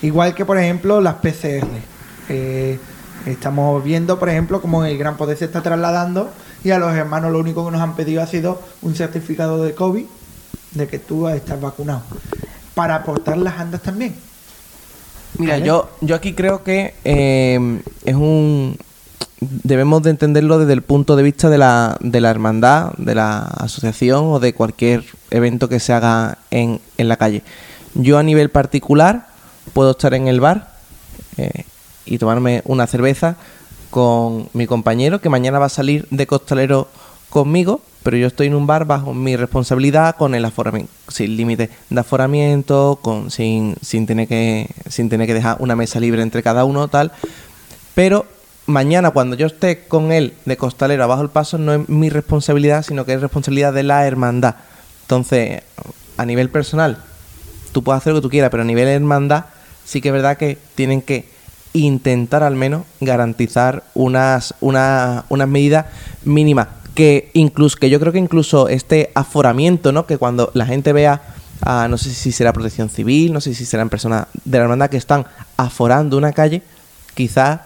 [0.00, 1.68] Igual que, por ejemplo, las PCR.
[2.30, 2.78] Eh,
[3.26, 6.30] estamos viendo, por ejemplo, cómo el Gran Poder se está trasladando
[6.64, 9.74] y a los hermanos lo único que nos han pedido ha sido un certificado de
[9.74, 10.06] COVID
[10.70, 12.04] de que tú estás vacunado.
[12.74, 14.14] Para aportar las andas también.
[15.38, 15.66] Mira, ¿Vale?
[15.66, 18.76] yo, yo aquí creo que eh, es un...
[19.40, 23.40] Debemos de entenderlo desde el punto de vista de la, de la hermandad, de la
[23.40, 27.42] asociación o de cualquier evento que se haga en, en la calle.
[27.94, 29.26] Yo a nivel particular
[29.72, 30.72] puedo estar en el bar
[31.36, 31.64] eh,
[32.06, 33.36] y tomarme una cerveza
[33.90, 36.88] con mi compañero que mañana va a salir de costalero
[37.28, 41.70] conmigo, pero yo estoy en un bar bajo mi responsabilidad con el aforamiento, sin límite
[41.90, 46.42] de aforamiento, con, sin, sin, tener que, sin tener que dejar una mesa libre entre
[46.42, 47.10] cada uno, tal.
[47.94, 48.26] Pero
[48.66, 52.82] mañana cuando yo esté con él de costalero abajo el paso no es mi responsabilidad,
[52.84, 54.56] sino que es responsabilidad de la hermandad.
[55.02, 55.62] Entonces,
[56.18, 56.98] a nivel personal,
[57.72, 59.46] tú puedes hacer lo que tú quieras, pero a nivel hermandad
[59.84, 61.28] sí que es verdad que tienen que
[61.72, 65.86] intentar al menos garantizar unas, una- unas medidas
[66.24, 70.06] mínimas que incluso que yo creo que incluso este aforamiento, ¿no?
[70.06, 71.20] Que cuando la gente vea
[71.62, 74.90] a, no sé si será protección civil, no sé si serán personas de la hermandad
[74.90, 75.26] que están
[75.56, 76.62] aforando una calle,
[77.14, 77.60] quizás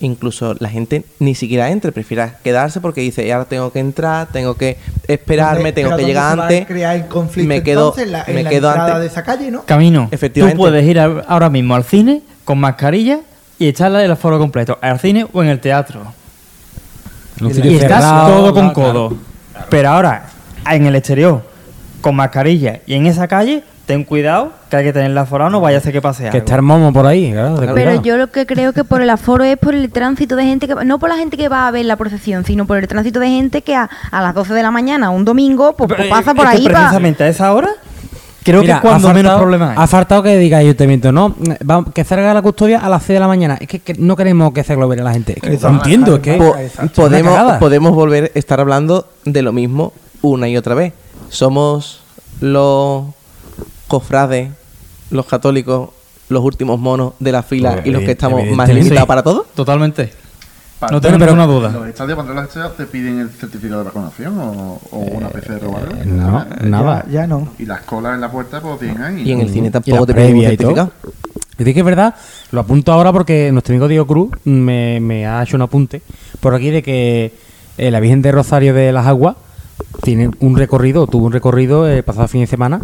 [0.00, 4.26] incluso la gente ni siquiera entre, prefiera quedarse porque dice, "Y ahora tengo que entrar,
[4.32, 7.48] tengo que esperarme, ¿Dónde- tengo pero que llegar se va a antes, crear el conflicto
[7.48, 9.00] me quedo, entonces en la, en me la quedo entrada antes.
[9.02, 9.64] de esa calle, ¿no?
[9.64, 10.08] Camino.
[10.10, 10.56] Efectivamente.
[10.56, 13.20] Tú puedes ir a- ahora mismo al cine con mascarilla
[13.58, 16.12] y echarla el aforo completo, al cine o en el teatro.
[17.40, 19.16] En un Y estás cerrado, todo con claro, codo.
[19.70, 20.26] Pero ahora,
[20.70, 21.42] en el exterior,
[22.00, 25.78] con mascarilla y en esa calle, ten cuidado que hay que tenerla aforado, no vaya
[25.78, 27.56] a ser que pase Que el momo por ahí, claro.
[27.58, 28.02] Pero cuidado.
[28.02, 30.74] yo lo que creo que por el aforo es por el tránsito de gente que
[30.84, 33.28] no por la gente que va a ver la procesión, sino por el tránsito de
[33.28, 36.30] gente que a, a las 12 de la mañana, un domingo, pues, pues Pero, pasa
[36.30, 37.68] eh, por ahí pa- precisamente a esa hora,
[38.44, 39.82] creo Mira, que es cuando ha menos faltado- problemas hay.
[39.82, 41.34] Ha faltado que diga ayuntamiento, no,
[41.68, 43.56] va- que salga la custodia a las 6 de la mañana.
[43.60, 45.32] Es que, que no queremos que se aglomere la gente.
[45.34, 45.70] Es que Exacto.
[45.72, 46.54] no entiendo, es que Po-
[46.94, 50.92] podemos, podemos volver a estar hablando de lo mismo una y otra vez.
[51.30, 52.00] Somos
[52.40, 53.04] los
[53.88, 54.50] cofrades,
[55.10, 55.90] los católicos,
[56.28, 59.46] los últimos monos de la fila Pues, y los que estamos más limitados para todo.
[59.54, 60.12] Totalmente.
[60.86, 61.70] Para- No tengo pero- ninguna duda.
[61.72, 65.64] ¿Los estadios, cuando los estadios te piden el certificado de vacunación o, o una PCR
[65.66, 65.94] o algo?
[65.96, 67.04] Eh, no, nada.
[67.06, 67.48] Ya, ya no.
[67.58, 69.22] Y las colas en la puerta, pues tienen ahí.
[69.22, 70.92] Y en el cine tampoco te piden un certificado.
[71.56, 72.14] Yo digo que es verdad,
[72.50, 76.02] lo apunto ahora porque nuestro amigo Diego Cruz me, me ha hecho un apunte
[76.40, 77.32] por aquí de que
[77.78, 79.36] eh, la Virgen de Rosario de las Aguas
[80.02, 82.80] tiene un recorrido, tuvo un recorrido el pasado fin de semana,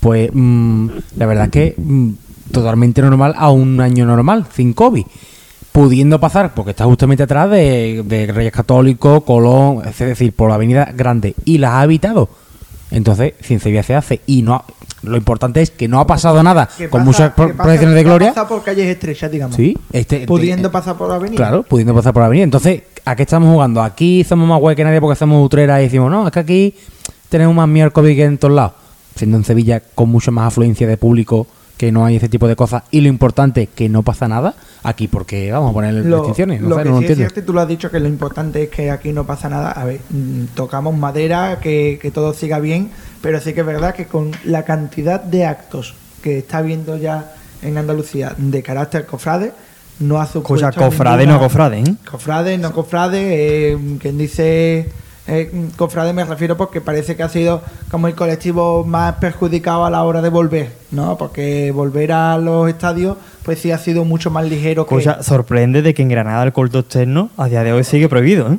[0.00, 2.10] pues mm, la verdad es que mm,
[2.50, 5.04] totalmente normal a un año normal, sin COVID.
[5.74, 10.54] Pudiendo pasar, porque está justamente atrás de, de Reyes Católicos, Colón, es decir, por la
[10.54, 12.28] avenida grande, y las ha habitado.
[12.92, 14.20] Entonces, Sevilla se hace.
[14.26, 14.64] Y no ha-
[15.02, 18.04] lo importante es que no ha pasado nada ¿Qué con pasa- muchas pasa- proyecciones de
[18.04, 18.28] gloria.
[18.28, 19.56] pasado por calles estrechas, digamos.
[19.56, 21.36] Sí, este, Pudiendo este- pasar por la avenida.
[21.38, 22.44] Claro, pudiendo pasar por la avenida.
[22.44, 23.82] Entonces, ¿a qué estamos jugando?
[23.82, 26.74] Aquí somos más guay que nadie porque somos utreras y decimos, no, es que aquí
[27.28, 28.74] tenemos más miércoles que en todos lados.
[29.16, 31.48] Siendo en Sevilla con mucha más afluencia de público,
[31.84, 32.82] que no hay ese tipo de cosas.
[32.90, 36.60] Y lo importante, que no pasa nada aquí porque vamos a poner Lo, restricciones.
[36.62, 37.30] No lo sé, que no lo sí es entiendo.
[37.30, 39.70] cierto, y tú lo has dicho, que lo importante es que aquí no pasa nada.
[39.72, 43.94] A ver, mm, tocamos madera, que, que todo siga bien, pero sí que es verdad
[43.94, 49.52] que con la cantidad de actos que está habiendo ya en Andalucía de carácter cofrade,
[50.00, 51.94] no ha supuesto Cosa cofrade, ninguna- no cofrade, ¿eh?
[52.10, 54.88] Cofrade, no cofrade, eh, quien dice
[55.26, 59.90] eh, cofrade me refiero porque parece que ha sido como el colectivo más perjudicado a
[59.90, 61.16] la hora de volver, ¿no?
[61.16, 64.94] Porque volver a los estadios pues sí ha sido mucho más ligero que...
[64.94, 68.52] Cosa sorprende de que en Granada el culto externo a día de hoy sigue prohibido,
[68.52, 68.58] ¿eh?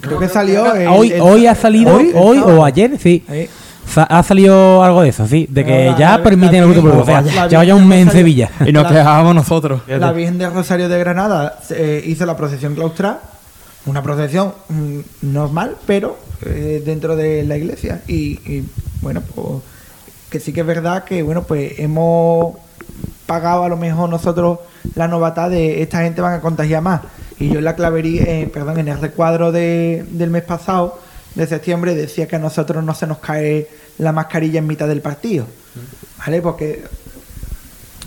[0.00, 0.74] Creo que salió...
[0.74, 3.24] el- hoy, el- hoy ha salido, hoy, o ayer, sí.
[3.96, 5.46] Ha salido algo de eso, sí.
[5.50, 7.00] De que La- ya la- permiten la el público.
[7.00, 8.48] O sea, ya vaya un mes en Sevilla.
[8.64, 9.82] Y nos quejábamos nosotros.
[9.88, 13.18] La Virgen de Rosario de Granada eh, hizo la procesión claustral,
[13.86, 18.02] una procesión mm, normal, pero eh, dentro de la iglesia.
[18.06, 18.68] Y, y,
[19.00, 19.62] bueno, pues
[20.30, 22.56] que sí que es verdad que bueno, pues hemos
[23.26, 24.60] pagado a lo mejor nosotros
[24.94, 27.02] la novatad de esta gente van a contagiar más.
[27.38, 30.98] Y yo en la clavería, eh, perdón, en el recuadro de- del mes pasado,
[31.34, 33.68] de septiembre, decía que a nosotros no se nos cae
[33.98, 35.46] la mascarilla en mitad del partido.
[36.18, 36.40] ¿Vale?
[36.42, 36.84] Porque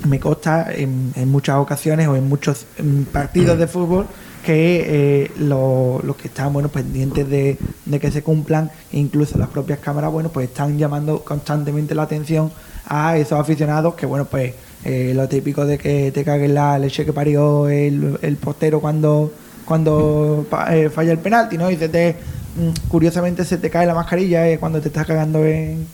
[0.08, 2.66] me consta en, muchas ocasiones o en muchos
[3.12, 4.06] partidos de fútbol
[4.46, 4.86] que
[5.24, 9.50] eh, lo- los que están bueno pendientes de, de que se cumplan, e incluso las
[9.50, 12.52] propias cámaras, bueno, pues están llamando constantemente la atención
[12.88, 14.54] a esos aficionados que bueno pues
[14.86, 19.32] eh, lo típico de que te caguen la leche que parió el, el portero cuando
[19.66, 21.72] cuando eh, falla el penalti, ¿no?
[21.72, 22.12] Y se te,
[22.56, 25.88] mm, curiosamente se te cae la mascarilla eh, cuando te estás cagando en,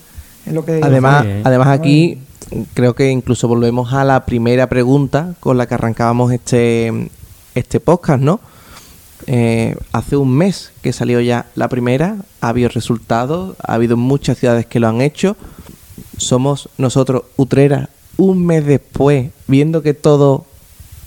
[0.46, 0.82] en lo que...
[0.84, 1.42] Además, Sí.
[1.46, 2.18] además aquí
[2.74, 7.08] creo que incluso volvemos a la primera pregunta con la que arrancábamos este,
[7.56, 8.40] este podcast, ¿no?
[9.28, 14.38] Eh, hace un mes que salió ya la primera, ha habido resultados, ha habido muchas
[14.38, 15.36] ciudades que lo han hecho.
[16.18, 20.46] Somos nosotros, Utrera, un mes después, viendo que todo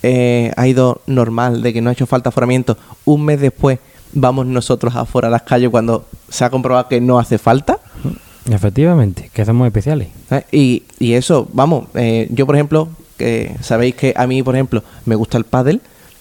[0.03, 3.79] eh, ha ido normal, de que no ha hecho falta aforamiento, un mes después
[4.13, 7.81] vamos nosotros afuera a las calles cuando se ha comprobado que no hace falta.
[8.49, 10.09] Efectivamente, que somos especiales.
[10.29, 10.45] ¿sabes?
[10.53, 14.83] Y, y eso, vamos, eh, yo por ejemplo, que sabéis que a mí, por ejemplo,
[15.05, 15.81] me gusta el pádel.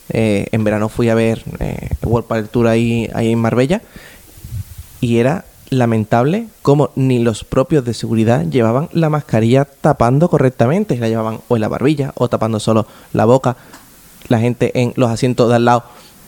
[0.09, 3.81] Eh, en verano fui a ver eh, World Padel Tour ahí, ahí en Marbella
[4.99, 11.09] y era lamentable como ni los propios de seguridad llevaban la mascarilla tapando correctamente, la
[11.09, 13.57] llevaban o en la barbilla o tapando solo la boca.
[14.29, 15.83] La gente en los asientos de al lado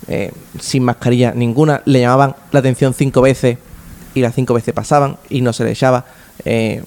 [0.08, 3.58] eh, sin mascarilla ninguna le llamaban la atención cinco veces
[4.14, 6.06] y las cinco veces pasaban y no se le echaba.
[6.44, 6.84] Eh,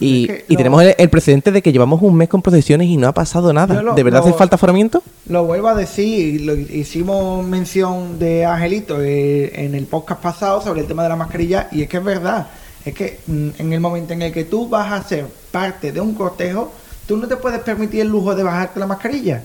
[0.00, 2.42] y, Es que y lo- tenemos el, el precedente de que llevamos un mes con
[2.42, 3.82] procesiones y no ha pasado nada.
[3.82, 5.02] Lo- ¿De verdad lo- hace falta aforamiento?
[5.28, 10.80] Lo vuelvo a decir, lo hicimos mención de Angelito eh, en el podcast pasado sobre
[10.80, 12.48] el tema de la mascarilla y es que es verdad,
[12.84, 16.00] es que mm, en el momento en el que tú vas a ser parte de
[16.00, 16.72] un cortejo,
[17.06, 19.42] tú no te puedes permitir el lujo de bajarte la mascarilla.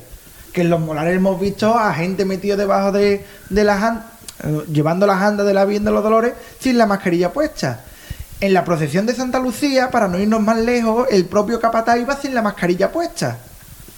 [0.53, 3.83] Que en los molares hemos visto a gente metido debajo de, de las
[4.43, 7.83] eh, llevando las andas de la Virgen de los Dolores sin la mascarilla puesta.
[8.43, 12.17] En la procesión de Santa Lucía, para no irnos más lejos, el propio capataz iba
[12.19, 13.37] sin la mascarilla puesta.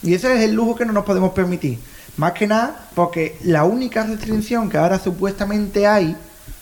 [0.04, 1.80] Y ese es el lujo que no nos podemos permitir.
[2.18, 6.16] Más que nada porque la única restricción que ahora supuestamente hay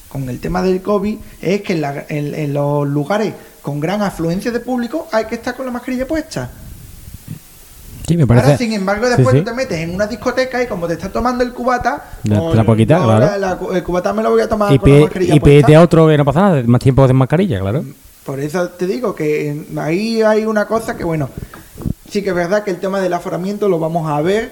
[0.08, 4.02] con el tema del COVID es que en, la- en- en los lugares con gran
[4.02, 6.52] afluencia de público hay que estar con la mascarilla puesta.
[8.08, 8.46] Sí, me parece.
[8.48, 11.44] Ahora, sin embargo, después Sí, te metes en una discoteca y como te estás tomando
[11.44, 13.26] el cubata, la puedes quitar, no, claro.
[13.26, 15.82] la- la- el cubata me lo voy a tomar Y, con la mascarilla y a
[15.82, 17.84] otro que no pasa nada, más tiempo sin mascarilla, claro.
[18.26, 21.30] Por eso te digo que ahí hay una cosa que, bueno,
[22.10, 24.52] sí que es verdad que el tema del aforamiento lo vamos a ver.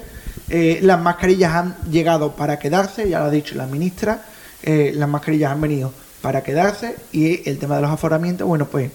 [0.49, 4.21] Eh, las mascarillas han llegado para quedarse, ya lo ha dicho la ministra.
[4.63, 5.91] eh, las mascarillas han venido
[6.21, 8.91] para quedarse y el tema de los aforamientos, bueno, pues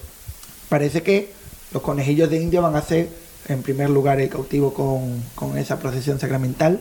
[0.68, 1.32] parece que
[1.72, 3.08] los conejillos de India van a ser
[3.48, 6.80] en primer lugar el cautivo con, con esa procesión sacramental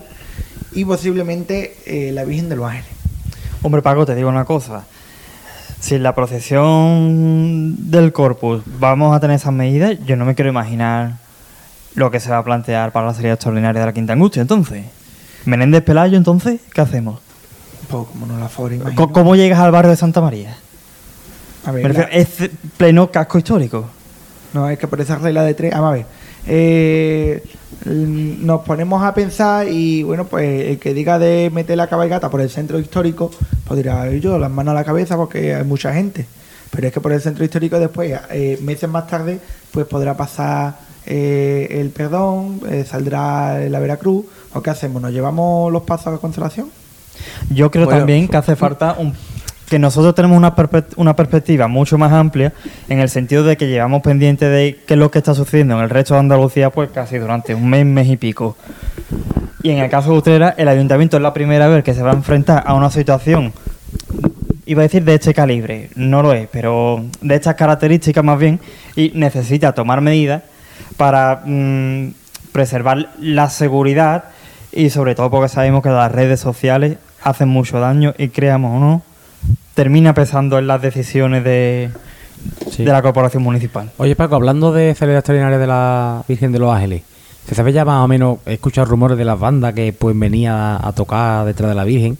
[0.72, 2.90] y posiblemente eh, la Virgen de los Ángeles.
[3.62, 4.84] Hombre, Paco, te digo una cosa.
[5.80, 10.50] Si en la procesión del Corpus vamos a tener esas medidas, yo no me quiero
[10.50, 11.18] imaginar
[11.94, 14.84] lo que se va a plantear para la salida extraordinaria de la Quinta Angustia, entonces.
[15.44, 17.20] Menéndez Pelayo, entonces, ¿qué hacemos?
[17.88, 19.12] Pues como no la Co- imagino.
[19.12, 20.56] ¿Cómo llegas al barrio de Santa María?
[21.64, 22.28] A ver, la- es
[22.76, 23.88] pleno casco histórico.
[24.52, 26.06] No, es que por esa regla de tres, vamos a ver.
[26.46, 27.42] Eh,
[27.84, 32.40] nos ponemos a pensar y bueno, pues el que diga de meter la cabalgata por
[32.40, 33.30] el centro histórico,
[33.66, 36.26] pues dirá yo las manos a la cabeza porque hay mucha gente.
[36.70, 39.38] Pero es que por el centro histórico después, eh, meses más tarde,
[39.70, 44.24] pues podrá pasar eh, el perdón, eh, saldrá la Veracruz.
[44.52, 45.00] ¿O qué hacemos?
[45.00, 46.68] ¿Nos llevamos los pasos a Consolación?
[47.50, 49.14] Yo creo Bueno, también que hace falta un-
[49.68, 50.54] que nosotros tenemos una,
[50.96, 52.52] una perspectiva mucho más amplia
[52.88, 55.82] en el sentido de que llevamos pendiente de qué es lo que está sucediendo en
[55.82, 58.56] el resto de Andalucía pues casi durante un mes, mes y pico.
[59.62, 62.12] Y en el caso de Utrera, el ayuntamiento es la primera vez que se va
[62.12, 63.52] a enfrentar a una situación,
[64.66, 68.60] iba a decir de este calibre, no lo es, pero de estas características más bien,
[68.94, 70.42] y necesita tomar medidas
[70.96, 72.10] para mm,
[72.52, 74.24] preservar la seguridad
[74.72, 78.80] y sobre todo porque sabemos que las redes sociales hacen mucho daño y creamos o
[78.80, 79.02] no,
[79.76, 81.90] termina pesando en las decisiones de,
[82.70, 82.82] Sí.
[82.84, 83.90] de la corporación municipal.
[83.98, 87.02] Oye, Paco, hablando de salida extraordinaria de la Virgen de los Ángeles,
[87.46, 88.38] ¿se sabe ya más o menos?
[88.46, 92.16] He escuchado rumores de las bandas que pues venía a tocar detrás de la Virgen.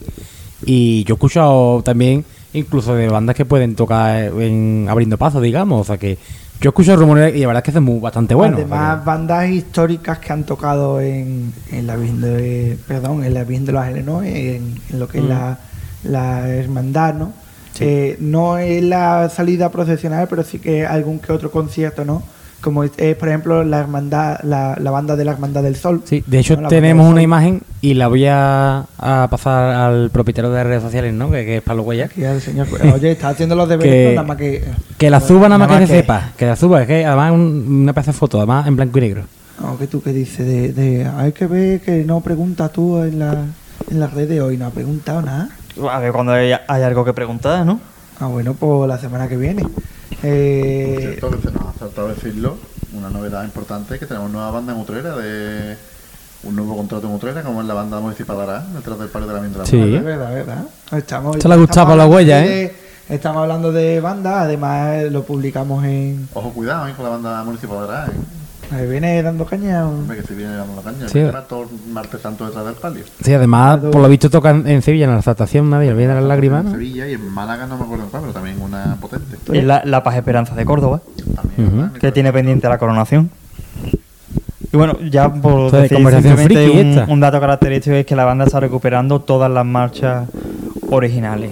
[0.65, 5.81] Y yo he escuchado también incluso de bandas que pueden tocar en abriendo paso, digamos.
[5.81, 6.17] O sea que
[6.61, 8.57] yo he escuchado rumores y la verdad es que es muy bastante bueno.
[8.57, 13.33] o sea Además, bandas históricas que han tocado en, en la Virgen de, perdón, en
[13.33, 14.21] la Virgen de los Ángeles, ¿no?
[14.23, 15.27] En, en lo que es Mm.
[15.29, 15.59] la,
[16.03, 17.33] la hermandad, ¿no?
[17.77, 17.85] Sí.
[17.85, 22.23] Eh, no es la salida procesional, pero sí que algún que otro concierto, ¿no?
[22.59, 26.01] Como es, es, por ejemplo, la hermandad, la, la banda de la Hermandad del Sol.
[26.05, 30.63] Sí, de hecho tenemos una imagen y la voy a, a pasar al propietario de
[30.63, 31.29] redes sociales, ¿no?
[31.29, 32.09] Que, que es Pablo Huella.
[32.95, 34.63] Oye, está haciendo los deberes, Que- nada más que...
[34.97, 36.31] Que la suba nada más Nada que que- sepa.
[36.35, 38.97] Que la suba, es que además es un- una pieza de foto, además en blanco
[38.97, 39.23] y negro.
[39.61, 41.05] No, que tú que dices de, de...
[41.05, 43.35] Hay que ver que no preguntas tú en la...
[43.91, 44.57] en las redes hoy?
[44.57, 45.49] No ha preguntado nada.
[45.91, 47.79] A ver cuando hay, hay algo que preguntar, ¿no?
[48.19, 49.63] Ah, bueno, pues la semana que viene.
[49.63, 49.71] Por
[50.23, 52.57] Eh, cierto, que se nos ha saltado decirlo,
[52.93, 55.77] una novedad importante es que tenemos nueva banda en Utrera, de
[56.43, 59.27] un nuevo contrato en Utrera, como es la banda municipal de Ará, detrás del Parque
[59.27, 59.67] de la Mientras.
[59.69, 59.79] Sí.
[59.95, 60.63] Es verdad, es verdad.
[60.93, 62.75] Estamos, Esto le ha gustado estamos por la hablando huella, de- ¿eh?
[63.09, 66.27] Estamos hablando de banda, además eh, lo publicamos en...
[66.33, 66.93] Ojo, cuidado, ¿eh?
[66.95, 68.11] con la banda municipal de Ará, ¿eh?
[68.71, 69.87] Ahí viene dando caña.
[69.87, 71.07] Hombre, que se viene dando la caña.
[71.07, 71.19] Sí.
[71.23, 71.37] Sí.
[71.47, 73.03] todo el martes santo detrás del palio.
[73.23, 76.21] Sí, además, por lo visto tocan en Sevilla en la exaltación, nadie, el Viernes de
[76.21, 76.71] las lágrimas, En ¿no?
[76.71, 79.37] Sevilla y en Málaga, no me acuerdo cuál, pero también una potente.
[79.53, 81.01] Y la, la Paz Esperanza de Córdoba,
[81.99, 83.29] que tiene pendiente la coronación.
[84.71, 87.11] Y bueno, ya por decir conversación simplemente friki un, esta.
[87.11, 90.27] un dato característico es que la banda está recuperando todas las marchas
[90.89, 91.51] originales.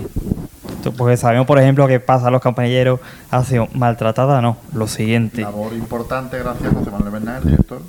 [0.92, 3.00] Porque sabemos, por ejemplo, que pasa a los compañeros
[3.32, 5.42] ha sido maltratada, no, lo siguiente.
[5.42, 7.82] Labor importante, gracias a José Manuel Bernal, director,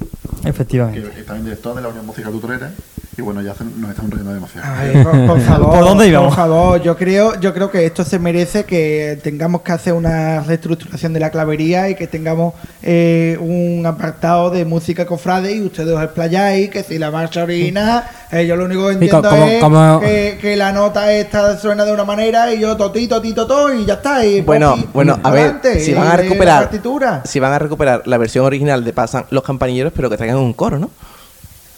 [0.42, 1.12] que Efectivamente.
[1.20, 2.70] es también director de la Unión Musical Utrera.
[3.18, 4.66] Y bueno, ya nos están riendo demasiado.
[4.70, 6.28] A ver, por, por favor, ¿Por dónde íbamos?
[6.28, 10.40] Por favor, yo creo, yo creo que esto se merece que tengamos que hacer una
[10.40, 12.52] reestructuración de la clavería y que tengamos
[12.82, 18.04] eh, un apartado de música cofrade y ustedes os explayáis, que si la marcha original,
[18.32, 19.60] eh, yo lo único que entiendo es
[20.00, 23.86] Que, que la nota esta suena de una manera y yo totito, totito, todo y
[23.86, 24.26] ya está.
[24.26, 26.70] Y Bueno, poqui- bueno, a ver, si van a recuperar,
[27.24, 30.52] si van a recuperar la versión original de Pasan los Campanilleros, pero que traigan un
[30.52, 30.90] coro, ¿no?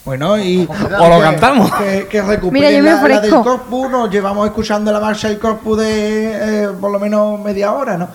[0.05, 1.71] Bueno, y O lo que- cantamos.
[1.75, 3.31] Que, que recuperen Mira, yo me la, la del.
[3.35, 7.99] Corpus, nos llevamos escuchando la marcha del Corpus de eh, por lo menos media hora,
[7.99, 8.09] ¿no?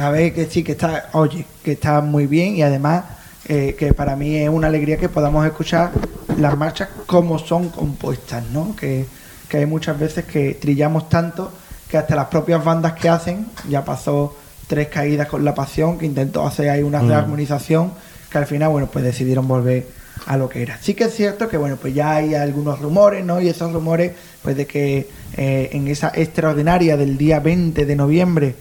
[0.00, 3.02] A ver, que sí, que está, oye, que está muy bien y además
[3.48, 5.90] eh, que para mí es una alegría que podamos escuchar
[6.38, 8.76] las marchas como son compuestas, ¿no?
[8.76, 9.06] Que,
[9.48, 11.50] que hay muchas veces que trillamos tanto
[11.88, 14.36] que hasta las propias bandas que hacen, ya pasó
[14.68, 17.90] tres caídas con la pasión, que intentó hacer ahí una rearmonización,
[18.30, 19.88] que al final, bueno, pues decidieron volver
[20.26, 20.78] a lo que era.
[20.80, 23.40] Sí que es cierto que, bueno, pues ya hay algunos rumores, ¿no?
[23.40, 24.12] Y esos rumores,
[24.42, 28.54] pues de que eh, en esa extraordinaria del día 20 de noviembre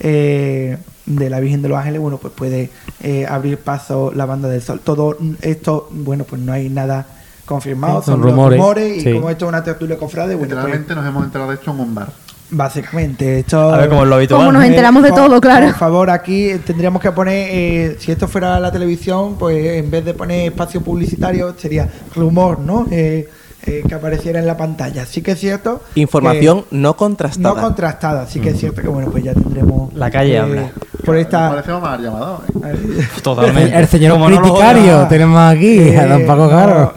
[0.00, 2.70] eh, de la Virgen de los Ángeles, bueno, pues puede
[3.02, 4.80] eh, abrir paso la Banda del Sol.
[4.82, 7.06] Todo esto, bueno, pues no hay nada
[7.44, 9.12] confirmado, Sí, son son, los rumores, rumores, y sí.
[9.12, 11.80] como esto es una tertulia cofrade, bueno, pues, Literalmente nos hemos enterado de esto en
[11.80, 12.08] un bar.
[12.52, 13.72] Básicamente, esto...
[13.72, 14.40] A ver, como es lo habitual.
[14.40, 15.66] Como nos enteramos de por- todo, claro.
[15.66, 20.04] Por favor, aquí tendríamos que poner, eh, si esto fuera la televisión, pues en vez
[20.04, 22.86] de poner espacio publicitario, sería rumor, ¿no?
[22.90, 23.28] Eh,
[23.64, 25.06] eh, que apareciera en la pantalla.
[25.06, 25.82] Sí que es cierto.
[25.94, 27.54] Información no contrastada.
[27.54, 28.26] no contrastada.
[28.26, 29.94] Sí que es cierto que, bueno, pues ya tendremos.
[29.94, 30.62] La calle eh, habla.
[31.04, 31.48] Por Me esta.
[31.50, 32.42] parecemos más llamado.
[32.64, 33.06] ¿eh?
[33.22, 33.76] Totalmente.
[33.78, 36.92] El señor no lo- criticario tenemos aquí, eh, a don Paco no, Caro.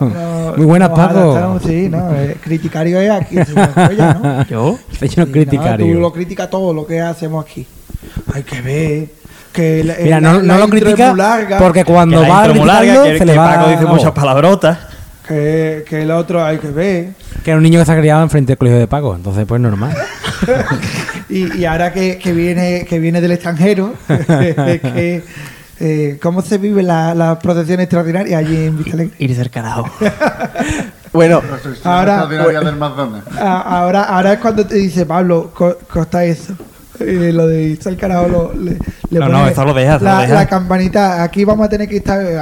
[0.51, 1.35] No, Muy buenas, ojalá Paco.
[1.35, 4.43] estamos- Sí, no, eh, criticario es aquí, ¿no?
[4.49, 4.77] ¿Yo?
[4.99, 5.99] Sí, no, tú criticario.
[5.99, 7.65] lo critica todo lo que hacemos aquí.
[8.33, 9.07] Hay que ver
[9.53, 12.47] que la, Mira, la- no, la no lo critica larga, porque Que cuando va a
[12.47, 14.77] larga, que, se le va Paco dice muchas palabrotas.
[15.27, 17.09] que, que el otro hay que ver.
[17.43, 19.59] Que era un niño que se ha criado enfrente del colegio de Paco, entonces pues
[19.61, 19.95] normal.
[21.27, 25.23] Y, y ahora que, que viene que viene del extranjero, que,
[25.79, 29.15] eh, ¿cómo se vive la, la protección extraordinaria allí en Vistalegre?
[29.19, 29.85] Irse al carajo.
[31.13, 31.41] Bueno,
[31.83, 33.21] Ahora- del.
[33.39, 36.53] A- Ahora, ahora es cuando te dice Pablo, co- costa eso.
[36.99, 38.77] Eh, lo de irse al carajo lo- le,
[39.09, 40.33] le No, no, esto lo deja, esto la, lo deja.
[40.33, 41.23] la campanita.
[41.23, 42.39] Aquí vamos a tener que estar, eh,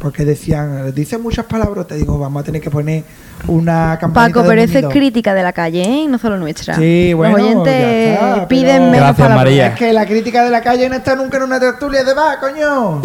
[0.00, 3.04] porque decían, dicen muchas palabras, te digo, vamos a tener que poner
[3.46, 4.34] una campanita.
[4.34, 6.06] Paco, pero eso es crítica de la calle, ¿eh?
[6.08, 6.76] No solo nuestra.
[6.76, 9.44] Sí, bueno, Los oyentes está, piden menos Gracias, palabras.
[9.44, 9.66] María.
[9.68, 12.38] Es que la crítica de la calle no está nunca en una tertulia de va,
[12.40, 13.00] coño.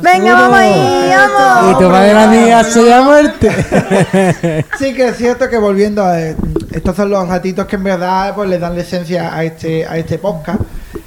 [0.00, 1.72] Venga, vamos ahí, vamos.
[1.72, 3.50] y tu madre la amiga se a muerte.
[4.78, 6.36] Sí que es cierto que volviendo a eh,
[6.72, 9.96] estos son los ratitos que en verdad pues le dan la esencia a este a
[9.96, 10.60] este podcast.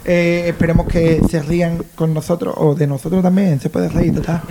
[0.05, 4.41] Eh, esperemos que se rían con nosotros o de nosotros también, se puede reír, total.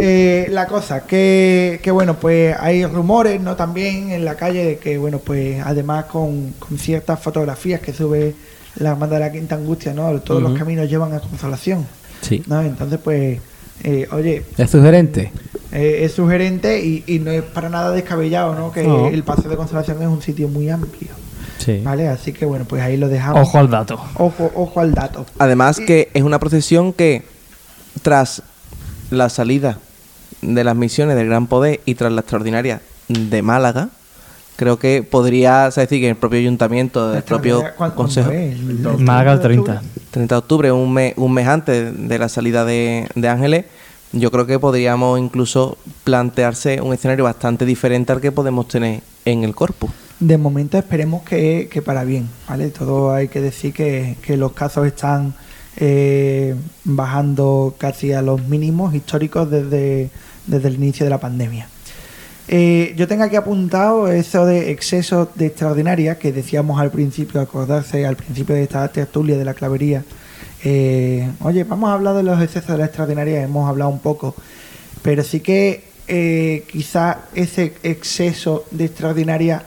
[0.00, 3.56] Eh, la cosa, que, que bueno, pues hay rumores, ¿no?
[3.56, 8.34] También en la calle de que, bueno, pues además con, con ciertas fotografías que sube
[8.76, 10.20] la banda de la Quinta Angustia, ¿no?
[10.20, 11.86] Todos los caminos llevan a consolación,
[12.20, 12.42] Sí.
[12.46, 12.60] ¿no?
[12.62, 13.40] Entonces, pues,
[13.82, 15.32] eh, oye, Es sugerente.
[15.72, 18.70] eh, es sugerente y, y no es para nada descabellado, ¿no?
[18.70, 19.08] Que No.
[19.08, 21.10] el Paseo de Consolación es un sitio muy amplio,
[21.58, 21.80] Sí.
[21.82, 22.06] ¿vale?
[22.08, 23.40] Así que bueno, pues ahí lo dejamos.
[23.48, 24.00] Ojo al dato.
[24.14, 25.26] ojo, ojo al dato.
[25.38, 27.24] además que es una procesión que
[28.02, 28.42] tras
[29.10, 29.78] la salida
[30.42, 33.88] de las misiones del Gran Poder y tras la extraordinaria de Málaga,
[34.56, 38.30] creo que podría o sea, decir que el propio ayuntamiento, el propio ¿Cuándo- cuándo consejo,
[38.30, 38.58] es?
[38.58, 39.80] ¿El- el Málaga el 30 de 30.
[39.88, 40.06] octubre?
[40.10, 43.64] 30 de octubre, un mes, un mes antes de la salida de, de Ángeles,
[44.12, 49.44] yo creo que podríamos incluso plantearse un escenario bastante diferente al que podemos tener en
[49.44, 49.90] el corpus.
[50.18, 52.68] De momento esperemos que, que para bien, ¿vale?
[52.70, 55.34] Todo hay que decir que, que los casos están
[55.76, 60.10] eh, bajando casi a los mínimos históricos desde,
[60.48, 61.68] desde el inicio de la pandemia.
[62.50, 68.06] Eh, yo tengo aquí apuntado eso de excesos de extraordinaria que decíamos al principio, acordarse
[68.06, 70.02] al principio de esta tertulia de la clavería.
[70.64, 74.34] Eh, oye, vamos a hablar de los excesos de la extraordinaria, hemos hablado un poco,
[75.02, 79.62] pero sí que eh, quizá ese exceso de extraordinaria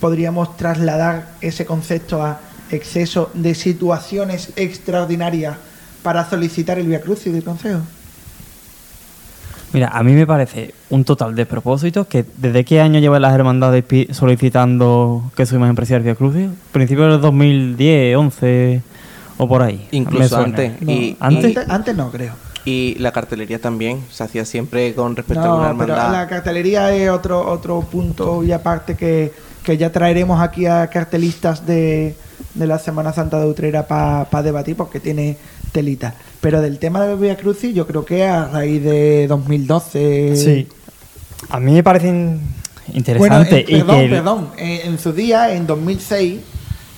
[0.00, 5.56] podríamos trasladar ese concepto a exceso de situaciones extraordinarias
[6.04, 7.80] para solicitar el Via Crucis del Consejo.
[9.72, 13.84] Mira, a mí me parece un total despropósito que desde qué año llevan las hermandades
[14.10, 16.48] solicitando que su imagen presida el Via Crucis?
[16.72, 18.82] Principios del 2010, 11
[19.38, 19.88] o por ahí.
[19.92, 20.80] Incluso antes.
[20.82, 21.56] No, Y, ¿Antes?
[21.56, 22.34] antes, antes no creo.
[22.64, 26.12] y la cartelería también se hacía siempre con respecto a una pero hermandad.
[26.12, 29.32] la cartelería es otro otro punto y aparte que,
[29.64, 32.14] que ya traeremos aquí a cartelistas de,
[32.54, 35.36] de la Semana Santa de Utrera para debatir porque tiene
[35.72, 36.14] telita.
[36.40, 40.36] Pero del tema del Via Crucis yo creo que a raíz de 2012...
[40.36, 40.68] Sí.
[41.48, 42.40] A mí me parece in-
[43.18, 44.48] Bueno, interesante eh, y perdón, que perdón.
[44.58, 46.40] eh, en su día, en 2006,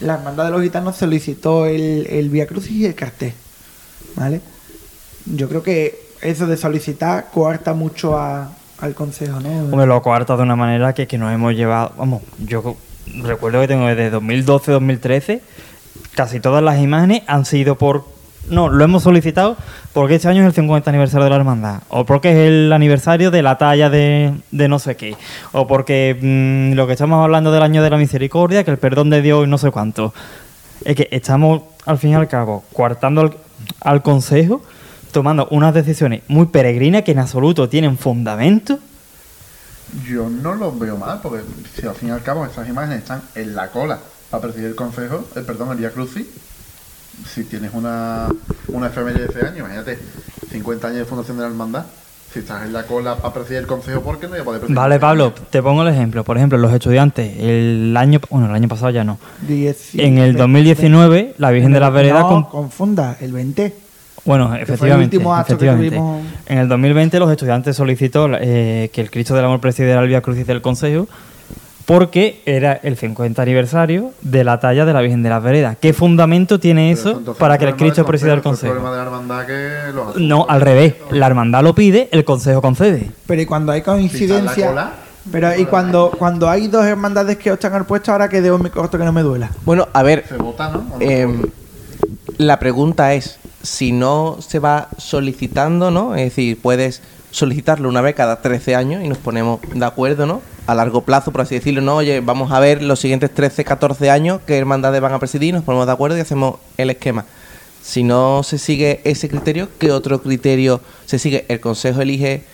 [0.00, 3.32] la Hermandad de los Gitanos solicitó el, el Via Crucis y el cartel.
[4.16, 4.40] ¿Vale?
[5.26, 9.48] Yo creo que eso de solicitar coarta mucho a- al Consejo, ¿no?
[9.72, 11.92] Hombre, lo coarta de una manera que, que nos hemos llevado.
[11.96, 12.76] Vamos, yo
[13.22, 15.40] recuerdo que tengo desde 2012-2013,
[16.14, 18.04] casi todas las imágenes han sido por.
[18.48, 19.56] No, lo hemos solicitado
[19.92, 23.30] porque este año es el 50 aniversario de la hermandad, o porque es el aniversario
[23.30, 25.16] de la talla de, de no sé qué,
[25.52, 29.08] o porque mm, lo que estamos hablando del año de la misericordia, que el perdón
[29.10, 30.12] de Dios y no sé cuánto.
[30.84, 33.36] Es que estamos, al fin y al cabo, coartando al,
[33.80, 34.62] al consejo,
[35.12, 38.78] tomando unas decisiones muy peregrinas que en absoluto tienen fundamento.
[40.06, 43.22] Yo no lo veo mal, porque si al fin y al cabo esas imágenes están
[43.34, 46.26] en la cola para presidir el consejo, el perdón, el Via Crucis,
[47.32, 48.28] si tienes una,
[48.68, 49.98] una efeméride de ese año, imagínate,
[50.50, 51.84] 50 años de fundación de la hermandad,
[52.32, 54.60] si estás en la cola para presidir el consejo, ¿por qué no voy a poder
[54.60, 54.76] presidir?
[54.76, 56.24] Vale, Pablo, te pongo el ejemplo.
[56.24, 59.18] Por ejemplo, los estudiantes, el año, bueno, el año pasado ya no.
[59.48, 63.74] En el ve- 2019, la Virgen de las Veredas, No, con- confunda, el 20.
[64.24, 65.96] bueno, fue el efectivamente, último acto que efectivamente.
[65.96, 66.22] tuvimos.
[66.46, 70.20] En el 2020 los estudiantes solicitó eh, que el Cristo del Amor presidiera el Via
[70.20, 71.06] Crucis del Consejo
[71.86, 75.76] porque era el 50 aniversario de la talla de la Virgen de las Veredas.
[75.80, 78.82] ¿Qué fundamento tiene Pero eso para que el Cristo presida el consejo, es Consejo?
[78.82, 80.20] problema de la hermandad que lo hace.
[80.20, 80.94] No, al revés.
[81.10, 83.10] La hermandad lo pide, el Consejo concede.
[83.26, 84.68] Pero y cuando hay coincidencia.
[84.68, 84.92] cola,
[85.30, 88.70] Pero y cuando, cuando hay dos hermandades que optan al puesto, ahora que debo mi
[88.70, 89.50] corto que no me duela.
[89.64, 90.78] Bueno, a ver, se vota, ¿no?
[90.78, 91.00] ¿O no?
[91.00, 91.42] Em,
[92.38, 96.14] la pregunta es, si no se va solicitando, ¿no?
[96.14, 100.40] Es decir, puedes solicitarlo una vez cada 13 años y nos ponemos de acuerdo, ¿no?
[100.66, 101.96] A largo plazo, por así decirlo, ¿no?
[101.96, 105.62] Oye, vamos a ver los siguientes 13, 14 años qué hermandades van a presidir, nos
[105.62, 107.26] ponemos de acuerdo y hacemos el esquema.
[107.82, 111.44] Si no se sigue ese criterio, ¿qué otro criterio se sigue?
[111.48, 112.44] El consejo elige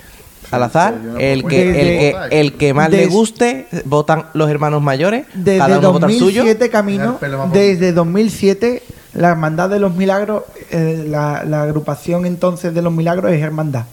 [0.50, 5.26] al azar, el que, el que, el que más le guste, votan los hermanos mayores,
[5.34, 6.42] Desde cada uno vota el suyo.
[6.42, 7.18] 2007 camino,
[7.52, 8.82] desde 2007
[9.14, 13.84] la hermandad de los milagros, eh, la, la agrupación entonces de los milagros es hermandad,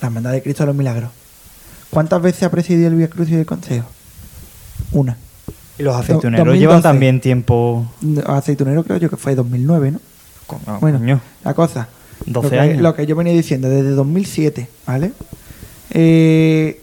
[0.00, 1.10] la hermandad de Cristo de los milagros.
[1.96, 3.88] ¿Cuántas veces ha presidido el Vía Cruz del Consejo?
[4.92, 5.16] Una.
[5.78, 6.58] Y los aceituneros 2012.
[6.58, 7.90] llevan también tiempo.
[8.26, 10.00] Aceitunero creo yo que fue 2009, ¿no?
[10.66, 11.22] No, bueno, coño.
[11.42, 11.88] la cosa.
[12.26, 12.82] 12 lo que, años.
[12.82, 15.12] Lo que yo venía diciendo, desde 2007, ¿vale?
[15.88, 16.82] Eh,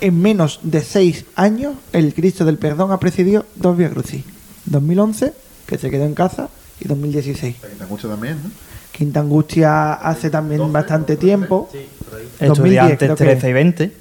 [0.00, 4.24] en menos de 6 años, el Cristo del Perdón ha presidido dos Via Crucis.
[4.64, 5.34] 2011,
[5.66, 6.48] que se quedó en casa,
[6.80, 7.56] y 2016.
[7.60, 8.50] Se quita mucho también, ¿no?
[8.90, 11.70] Quinta Angustia hace también bastante tiempo.
[11.72, 11.99] 2010
[12.38, 13.92] Estudiantes creo que 13 y 20.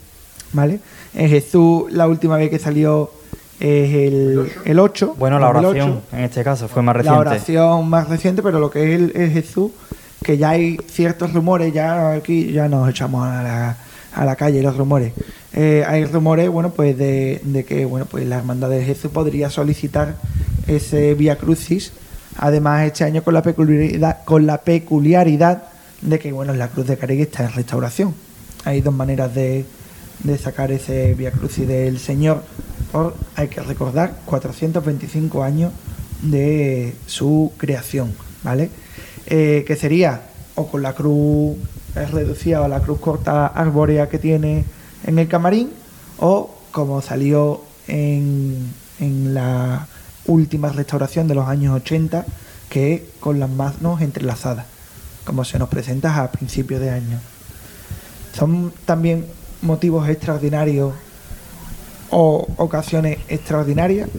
[0.54, 0.80] ¿Vale?
[1.14, 3.12] En Jesús, la última vez que salió
[3.60, 5.16] es el, el 8.
[5.18, 5.70] Bueno, la 2008.
[5.70, 7.20] oración en este caso fue más La reciente.
[7.20, 9.72] oración más reciente, pero lo que es el, el Jesús,
[10.24, 13.78] que ya hay ciertos rumores, ya aquí ya nos echamos a la,
[14.16, 15.14] a la calle los rumores.
[15.54, 19.50] Eh, hay rumores, bueno, pues de, de que bueno, pues la hermandad de Jesús podría
[19.50, 20.16] solicitar
[20.68, 21.92] ese Vía Crucis.
[22.38, 25.64] Además, este año con la peculiaridad, con la peculiaridad
[26.02, 28.16] de que bueno, la cruz de Caregui está en restauración.
[28.66, 29.66] Hay dos maneras de,
[30.42, 32.44] sacar ese Vía Crucis del Señor
[32.92, 35.72] por, hay que recordar, 425 años
[36.22, 38.70] de su creación, ¿vale?
[39.28, 40.24] Eh, que sería
[40.56, 41.58] o con la cruz
[42.12, 44.66] reducida o la cruz corta arbórea que tiene
[45.06, 45.70] en el camarín,
[46.18, 49.88] o como salió en, en la
[50.26, 52.26] última restauración de los años 80,
[52.70, 54.66] que es con las manos entrelazadas,
[55.26, 57.20] como se nos presenta a principios de año.
[58.34, 59.26] Son también
[59.62, 60.94] motivos extraordinarios
[62.12, 64.10] o ocasiones extraordinarias.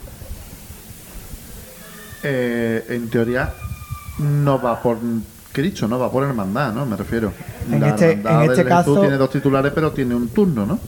[2.23, 3.53] Eh, en teoría
[4.19, 4.99] no va por
[5.53, 6.85] Cristo, no va por hermandad, ¿no?
[6.85, 7.33] Me refiero.
[7.71, 10.79] En la este- hermandad en este caso- tiene dos titulares, pero tiene un turno, ¿no?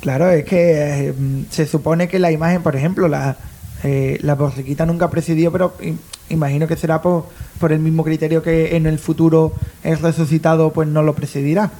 [0.00, 1.14] Claro, es que eh,
[1.50, 3.36] se supone que la imagen, por ejemplo, la,
[3.82, 5.98] eh, la borriquita nunca presidió, pero im-
[6.28, 7.26] imagino que será por,
[7.60, 9.52] por el mismo criterio que en el futuro
[9.84, 11.70] el resucitado pues no lo presidirá,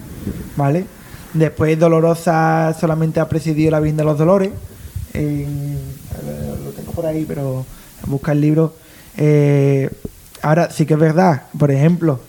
[0.56, 0.84] ¿vale?
[1.34, 4.50] Después Dolorosa solamente ha presidido la Virgen de los Dolores.
[5.14, 7.64] lo tengo por ahí, pero
[8.06, 8.74] busca el libro.
[9.16, 9.90] Eh,
[10.42, 12.20] ahora sí que es verdad, por ejemplo,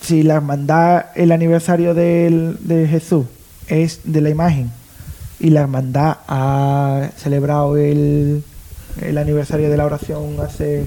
[0.00, 3.26] si la hermandad, el aniversario de Jesús
[3.68, 4.70] es de la imagen
[5.38, 8.44] y la hermandad ha celebrado el,
[9.00, 10.84] el aniversario de la oración hace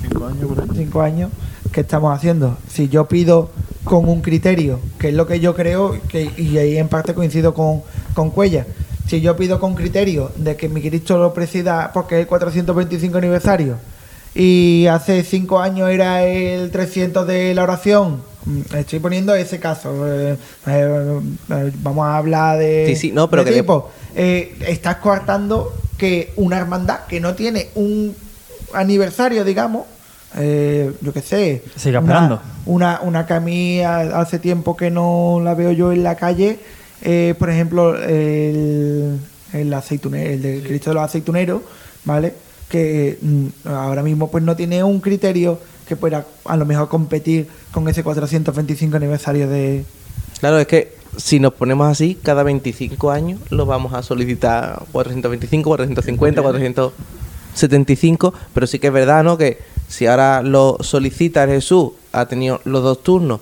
[0.00, 0.68] Cinco años por ahí.
[0.76, 1.30] cinco años,
[1.72, 2.56] ¿qué estamos haciendo?
[2.68, 3.50] Si yo pido
[3.84, 7.54] con un criterio, que es lo que yo creo, que, y ahí en parte coincido
[7.54, 7.82] con,
[8.14, 8.66] con Cuella,
[9.06, 13.18] si yo pido con criterio de que mi Cristo lo presida porque es el 425
[13.18, 13.76] aniversario
[14.34, 20.06] y hace cinco años era el 300 de la oración, mm, estoy poniendo ese caso,
[20.06, 20.36] eh,
[20.66, 21.20] eh,
[21.50, 24.96] eh, vamos a hablar de, Sí, sí, no, pero de que de- tipo, eh, estás
[24.96, 28.14] coartando que una hermandad que no tiene un
[28.74, 29.86] aniversario, digamos,
[30.36, 32.42] eh, yo qué sé, Siga una, esperando.
[32.66, 36.14] una, una que a mí ha- hace tiempo que no la veo yo en la
[36.16, 36.58] calle,
[37.02, 39.18] eh, por ejemplo, el,
[39.52, 41.62] el aceitunero, el de Cristo de los aceituneros,
[42.04, 42.34] ¿vale?
[42.68, 45.58] Que mm, ahora mismo pues no tiene un criterio
[45.88, 49.84] que pueda a lo mejor competir con ese 425 aniversario de...
[50.38, 55.68] Claro, es que si nos ponemos así, cada 25 años lo vamos a solicitar 425,
[55.68, 56.42] 450,
[57.54, 59.36] 475, pero sí que es verdad, ¿no?
[59.36, 63.40] Que si ahora lo solicita Jesús, ha tenido los dos turnos,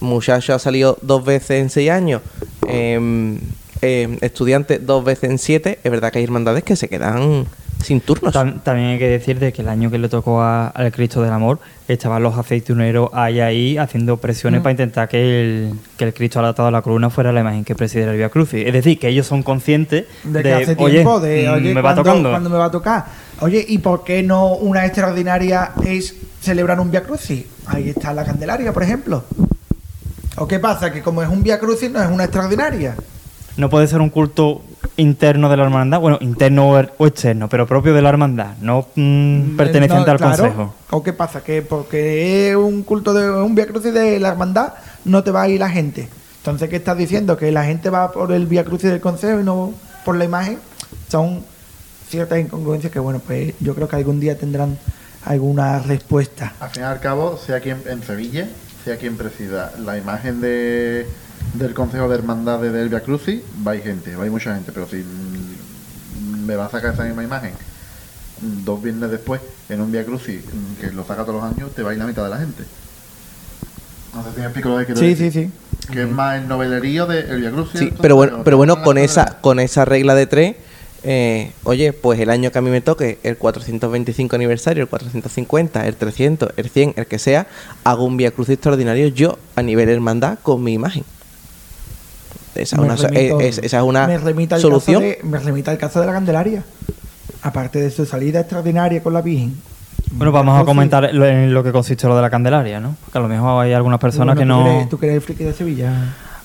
[0.00, 2.22] muchacho ha salido dos veces en seis años,
[2.66, 3.38] em,
[3.80, 7.46] em, estudiante dos veces en siete, es verdad que hay hermandades que se quedan
[7.82, 8.34] sin turnos.
[8.34, 11.22] Tam- también hay que decir de que el año que le tocó a- al Cristo
[11.22, 11.58] del Amor
[11.88, 14.62] estaban los aceituneros ahí ahí haciendo presiones Mm.
[14.62, 17.74] para intentar que el, que el Cristo atado a la columna fuera la imagen que
[17.74, 18.66] presidiera el Via Crucis.
[18.66, 21.74] Es decir, que ellos son conscientes de de, que hace oye, tiempo, de mm, oye,
[21.74, 22.30] me va ¿cuándo- tocando.
[22.30, 23.04] cuándo me va a tocar?
[23.40, 27.44] Oye, ¿y por qué no una extraordinaria es celebrar un Via Crucis?
[27.66, 29.24] Ahí está la Candelaria, por ejemplo.
[30.36, 30.90] ¿O qué pasa?
[30.92, 32.94] Que como es un Via Crucis no es una extraordinaria.
[33.56, 34.62] No puede ser un culto
[34.96, 38.56] interno de la hermandad, bueno, interno o er- o externo, pero propio de la hermandad,
[38.60, 40.36] no mm, perteneciente No, al claro.
[40.42, 40.74] consejo.
[40.90, 41.42] ¿O qué pasa?
[41.42, 44.74] Que porque es un culto de un Via Crucis de la hermandad
[45.04, 46.08] no te va a ir la gente.
[46.38, 47.36] Entonces, ¿qué estás diciendo?
[47.36, 49.72] Que la gente va por el Via Crucis del consejo y no
[50.04, 50.58] por la imagen.
[51.08, 51.42] Son
[52.08, 54.76] ciertas incongruencias que, bueno, pues yo creo que algún día tendrán
[55.24, 56.52] alguna respuesta.
[56.60, 58.48] Al fin y al cabo, sea quien en Sevilla,
[58.84, 61.06] sea quien presida la imagen de,
[61.54, 64.86] del Consejo de Hermandades del Via Crucis, va hay gente, va hay mucha gente, pero
[64.88, 65.04] si
[66.46, 67.52] me va a sacar esa misma imagen
[68.64, 70.40] dos viernes después en un Via Crucis
[70.80, 72.64] que lo saca todos los años, te va a ir la mitad de la gente.
[74.14, 75.50] No sé si me explico lo que quiero Sí, sí, decir.
[75.50, 75.88] sí.
[75.92, 77.78] Que es más el novelerío del Via Crucis.
[77.80, 80.56] Sí, pero bueno, pero bueno con esa con esa regla de tres,
[81.04, 85.86] eh, oye, pues el año que a mí me toque, el 425 aniversario, el 450,
[85.86, 87.46] el 300, el 100, el que sea,
[87.84, 91.04] hago un Via Cruz extraordinario yo a nivel hermandad con mi imagen.
[92.54, 94.18] Esa una, remito- eh, es- esa es una me
[94.60, 95.02] solución.
[95.02, 96.62] Caso de, me remita al caso de la Candelaria.
[97.42, 99.56] Aparte de su salida extraordinaria con la Virgen.
[100.12, 100.66] Bueno, vamos a Crucis.
[100.68, 102.94] comentar lo- en lo que consiste lo de la Candelaria, ¿no?
[103.04, 104.76] Porque a lo mejor hay algunas personas Bueno, que ¿tú no...
[104.78, 105.92] eres- ¿Tú eres el friki de Sevilla?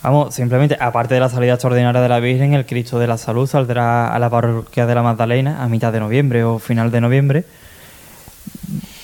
[0.03, 3.45] Vamos, simplemente, aparte de la salida extraordinaria de la Virgen, el Cristo de la Salud
[3.47, 7.45] saldrá a la parroquia de la Magdalena a mitad de noviembre o final de noviembre.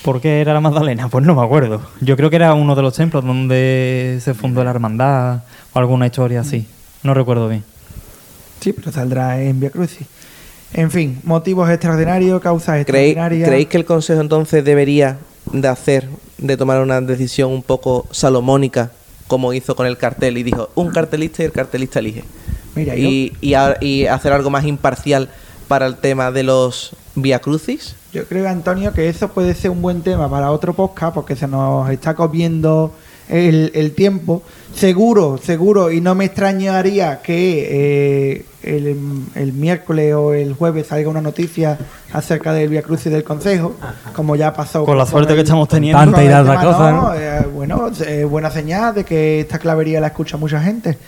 [0.02, 1.08] ¿Por qué era la Magdalena?
[1.08, 1.80] Pues no me acuerdo.
[2.00, 5.40] Yo creo que era uno de los templos donde se fundó la hermandad
[5.72, 6.66] o alguna historia así.
[7.04, 7.62] No recuerdo bien.
[8.60, 10.06] Sí, pero saldrá en Via Crucis.
[10.72, 13.48] En fin, motivos extraordinarios, causas ¿Creéis, extraordinarias.
[13.48, 15.18] ¿Creéis que el Consejo entonces debería
[15.52, 18.90] de hacer, de tomar una decisión un poco salomónica,
[19.28, 22.24] como hizo con el cartel y dijo, un cartelista y el cartelista elige?
[22.74, 25.28] Mira, yo- y, y, a- y hacer algo más imparcial
[25.68, 27.94] para el tema de los Via Crucis?
[28.12, 31.46] Yo creo, Antonio, que eso puede ser un buen tema para otro podcast porque se
[31.46, 32.92] nos está comiendo
[33.28, 34.42] el, el tiempo.
[34.74, 38.96] Seguro, seguro, y no me extrañaría que eh, el,
[39.36, 41.78] el miércoles o el jueves salga una noticia
[42.12, 43.76] acerca del Via Crucis del Consejo,
[44.16, 45.98] como ya pasó Con la suerte que estamos teniendo.
[46.00, 47.02] tanta cosa, ¿no?
[47.02, 47.14] ¿no?
[47.14, 50.98] Eh, bueno, es buena señal de que esta clavería la escucha mucha gente.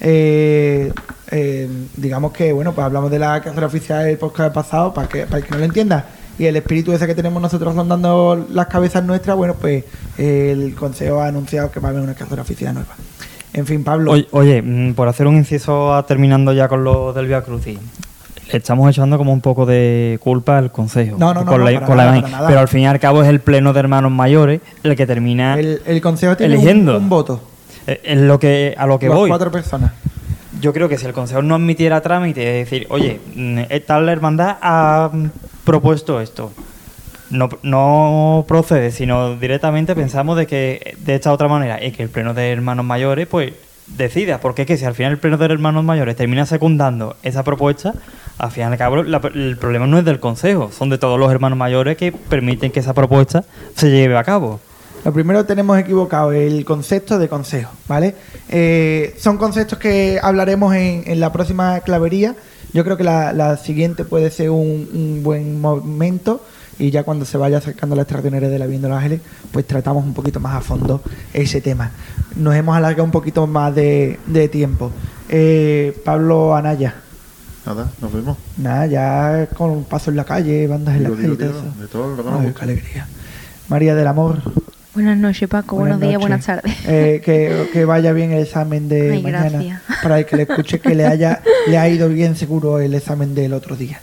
[0.00, 0.92] Eh,
[1.30, 5.24] eh, digamos que, bueno, pues hablamos de la carrera oficial del podcast pasado para que,
[5.26, 6.04] para que no lo entienda.
[6.38, 9.84] Y el espíritu ese que tenemos nosotros rondando las cabezas nuestras, bueno, pues
[10.18, 12.94] el Consejo ha anunciado que va a haber una carrera oficial nueva.
[13.52, 14.10] En fin, Pablo.
[14.12, 17.78] Oye, oye, mm, por hacer un inciso a- terminando ya con lo del Via Crucis,
[18.50, 21.16] le estamos echando como un poco de culpa al Consejo.
[21.18, 22.48] No, no, no, con la, con la nada, nada.
[22.48, 25.54] Pero al fin y al cabo es el pleno de hermanos mayores el que termina
[25.58, 26.98] el, el Consejo tiene eligiendo.
[26.98, 27.40] Un, voto.
[27.86, 29.28] eh, es lo que, a lo que las voy.
[29.30, 29.92] cuatro personas.
[30.60, 34.56] yo creo que si el Consejo no admitiera trámite, es decir, oye, mm, tal hermandad
[34.60, 35.26] ha mm,
[35.64, 36.52] propuesto esto,
[37.30, 42.08] no, no procede, sino directamente pensamos de que de esta otra manera y que el
[42.08, 43.52] pleno de hermanos mayores pues
[43.86, 47.42] decida, porque es que si al final el pleno de hermanos mayores termina secundando esa
[47.42, 47.94] propuesta,
[48.38, 51.30] al fin y al cabo el problema no es del consejo, son de todos los
[51.30, 53.44] hermanos mayores que permiten que esa propuesta
[53.76, 54.60] se lleve a cabo.
[55.04, 58.14] Lo primero tenemos equivocado el concepto de consejo, ¿vale?
[58.48, 62.34] Eh, son conceptos que hablaremos en, en la próxima clavería.
[62.74, 66.44] Yo creo que la, la siguiente puede ser un, un buen momento
[66.78, 69.20] y ya cuando se vaya acercando la extraordinaria de la Virgen de los Ángeles,
[69.52, 71.00] pues tratamos un poquito más a fondo
[71.32, 71.92] ese tema.
[72.34, 74.90] Nos hemos alargado un poquito más de, de tiempo.
[75.28, 76.96] Eh, Pablo Anaya,
[77.64, 78.36] Nada, nos vemos.
[78.58, 81.60] nada, ya con paso en la calle, bandas en la Digo, calle y digo, todo
[81.60, 81.80] digo, eso.
[81.80, 82.58] de todo lo que nos Ay, gusta.
[82.58, 83.08] qué alegría.
[83.68, 84.42] María del Amor.
[84.94, 85.76] Buenas noches, Paco.
[85.76, 86.72] Buenos días, buenas tardes.
[86.86, 89.50] Eh, que, que vaya bien el examen de Ay, mañana.
[89.50, 89.82] gracias.
[90.02, 93.34] Para el que le escuche que le haya le ha ido bien seguro el examen
[93.34, 94.00] del otro día.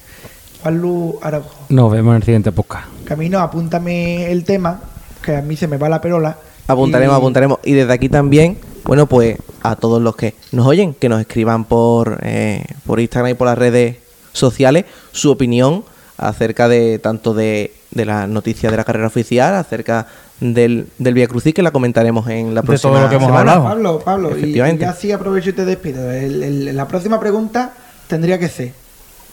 [0.62, 1.66] Juan Lu Araujo.
[1.70, 2.88] Nos vemos en el siguiente podcast.
[3.06, 4.82] Camino, apúntame el tema,
[5.24, 6.38] que a mí se me va la perola.
[6.68, 7.60] Apuntaremos, Y- apuntaremos.
[7.64, 11.64] Y desde aquí también, bueno, pues a todos los que nos oyen, que nos escriban
[11.64, 13.96] por, eh, por Instagram y por las redes
[14.34, 15.86] sociales su opinión
[16.18, 20.08] acerca de tanto de, de la noticia de la carrera oficial, acerca
[20.40, 23.28] del, del Via Crucis, que la comentaremos en la De próxima todo lo que hemos
[23.28, 23.52] semana.
[23.52, 23.64] hablado.
[23.66, 24.86] Pablo, Pablo, y, y Efectivamente.
[24.86, 26.10] ya sí aprovecho y te despido.
[26.12, 27.72] El- el- la próxima pregunta
[28.08, 28.74] tendría que ser: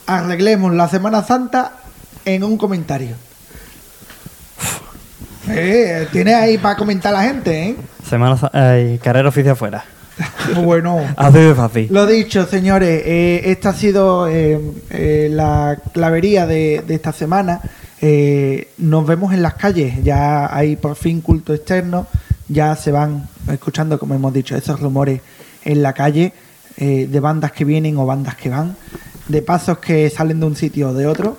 [0.07, 1.73] arreglemos la Semana Santa
[2.25, 3.15] en un comentario.
[5.51, 7.77] Eh, tienes ahí para comentar la gente, ¿eh?
[8.07, 9.85] Semana ay, carrera oficial fuera.
[10.63, 11.01] Bueno.
[11.17, 11.89] Así de fácil.
[11.91, 17.61] Lo dicho, señores, eh, esta ha sido eh, eh, la clavería de, de esta semana.
[18.01, 22.07] Eh, nos vemos en las calles, ya hay por fin culto externo,
[22.49, 25.21] ya se van escuchando, como hemos dicho, esos rumores
[25.65, 26.33] en la calle
[26.77, 28.77] eh, de bandas que vienen o bandas que van,
[29.27, 31.37] de pasos que salen de un sitio o de otro,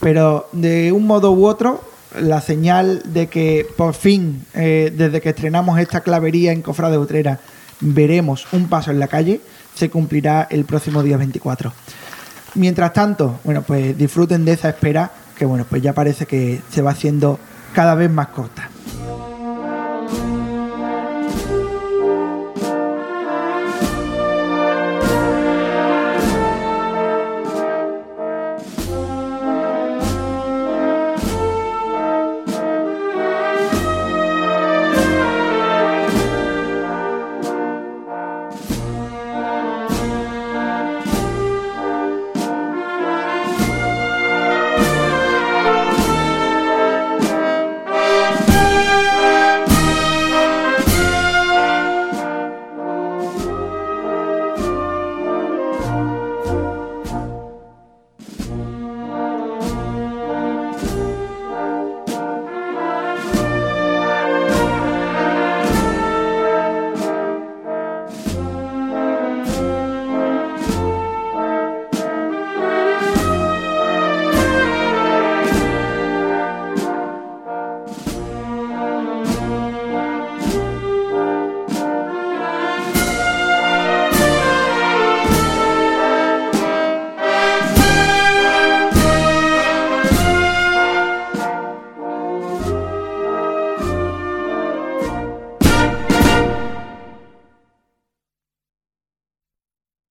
[0.00, 1.84] pero de un modo u otro,
[2.18, 6.98] la señal de que por fin, eh, desde que estrenamos esta clavería en Cofra de
[6.98, 7.40] Utrera,
[7.80, 9.40] veremos un paso en la calle,
[9.74, 11.72] se cumplirá el próximo día 24.
[12.54, 16.82] Mientras tanto, bueno, pues disfruten de esa espera que, bueno, pues ya parece que se
[16.82, 17.40] va haciendo
[17.72, 18.69] cada vez más corta.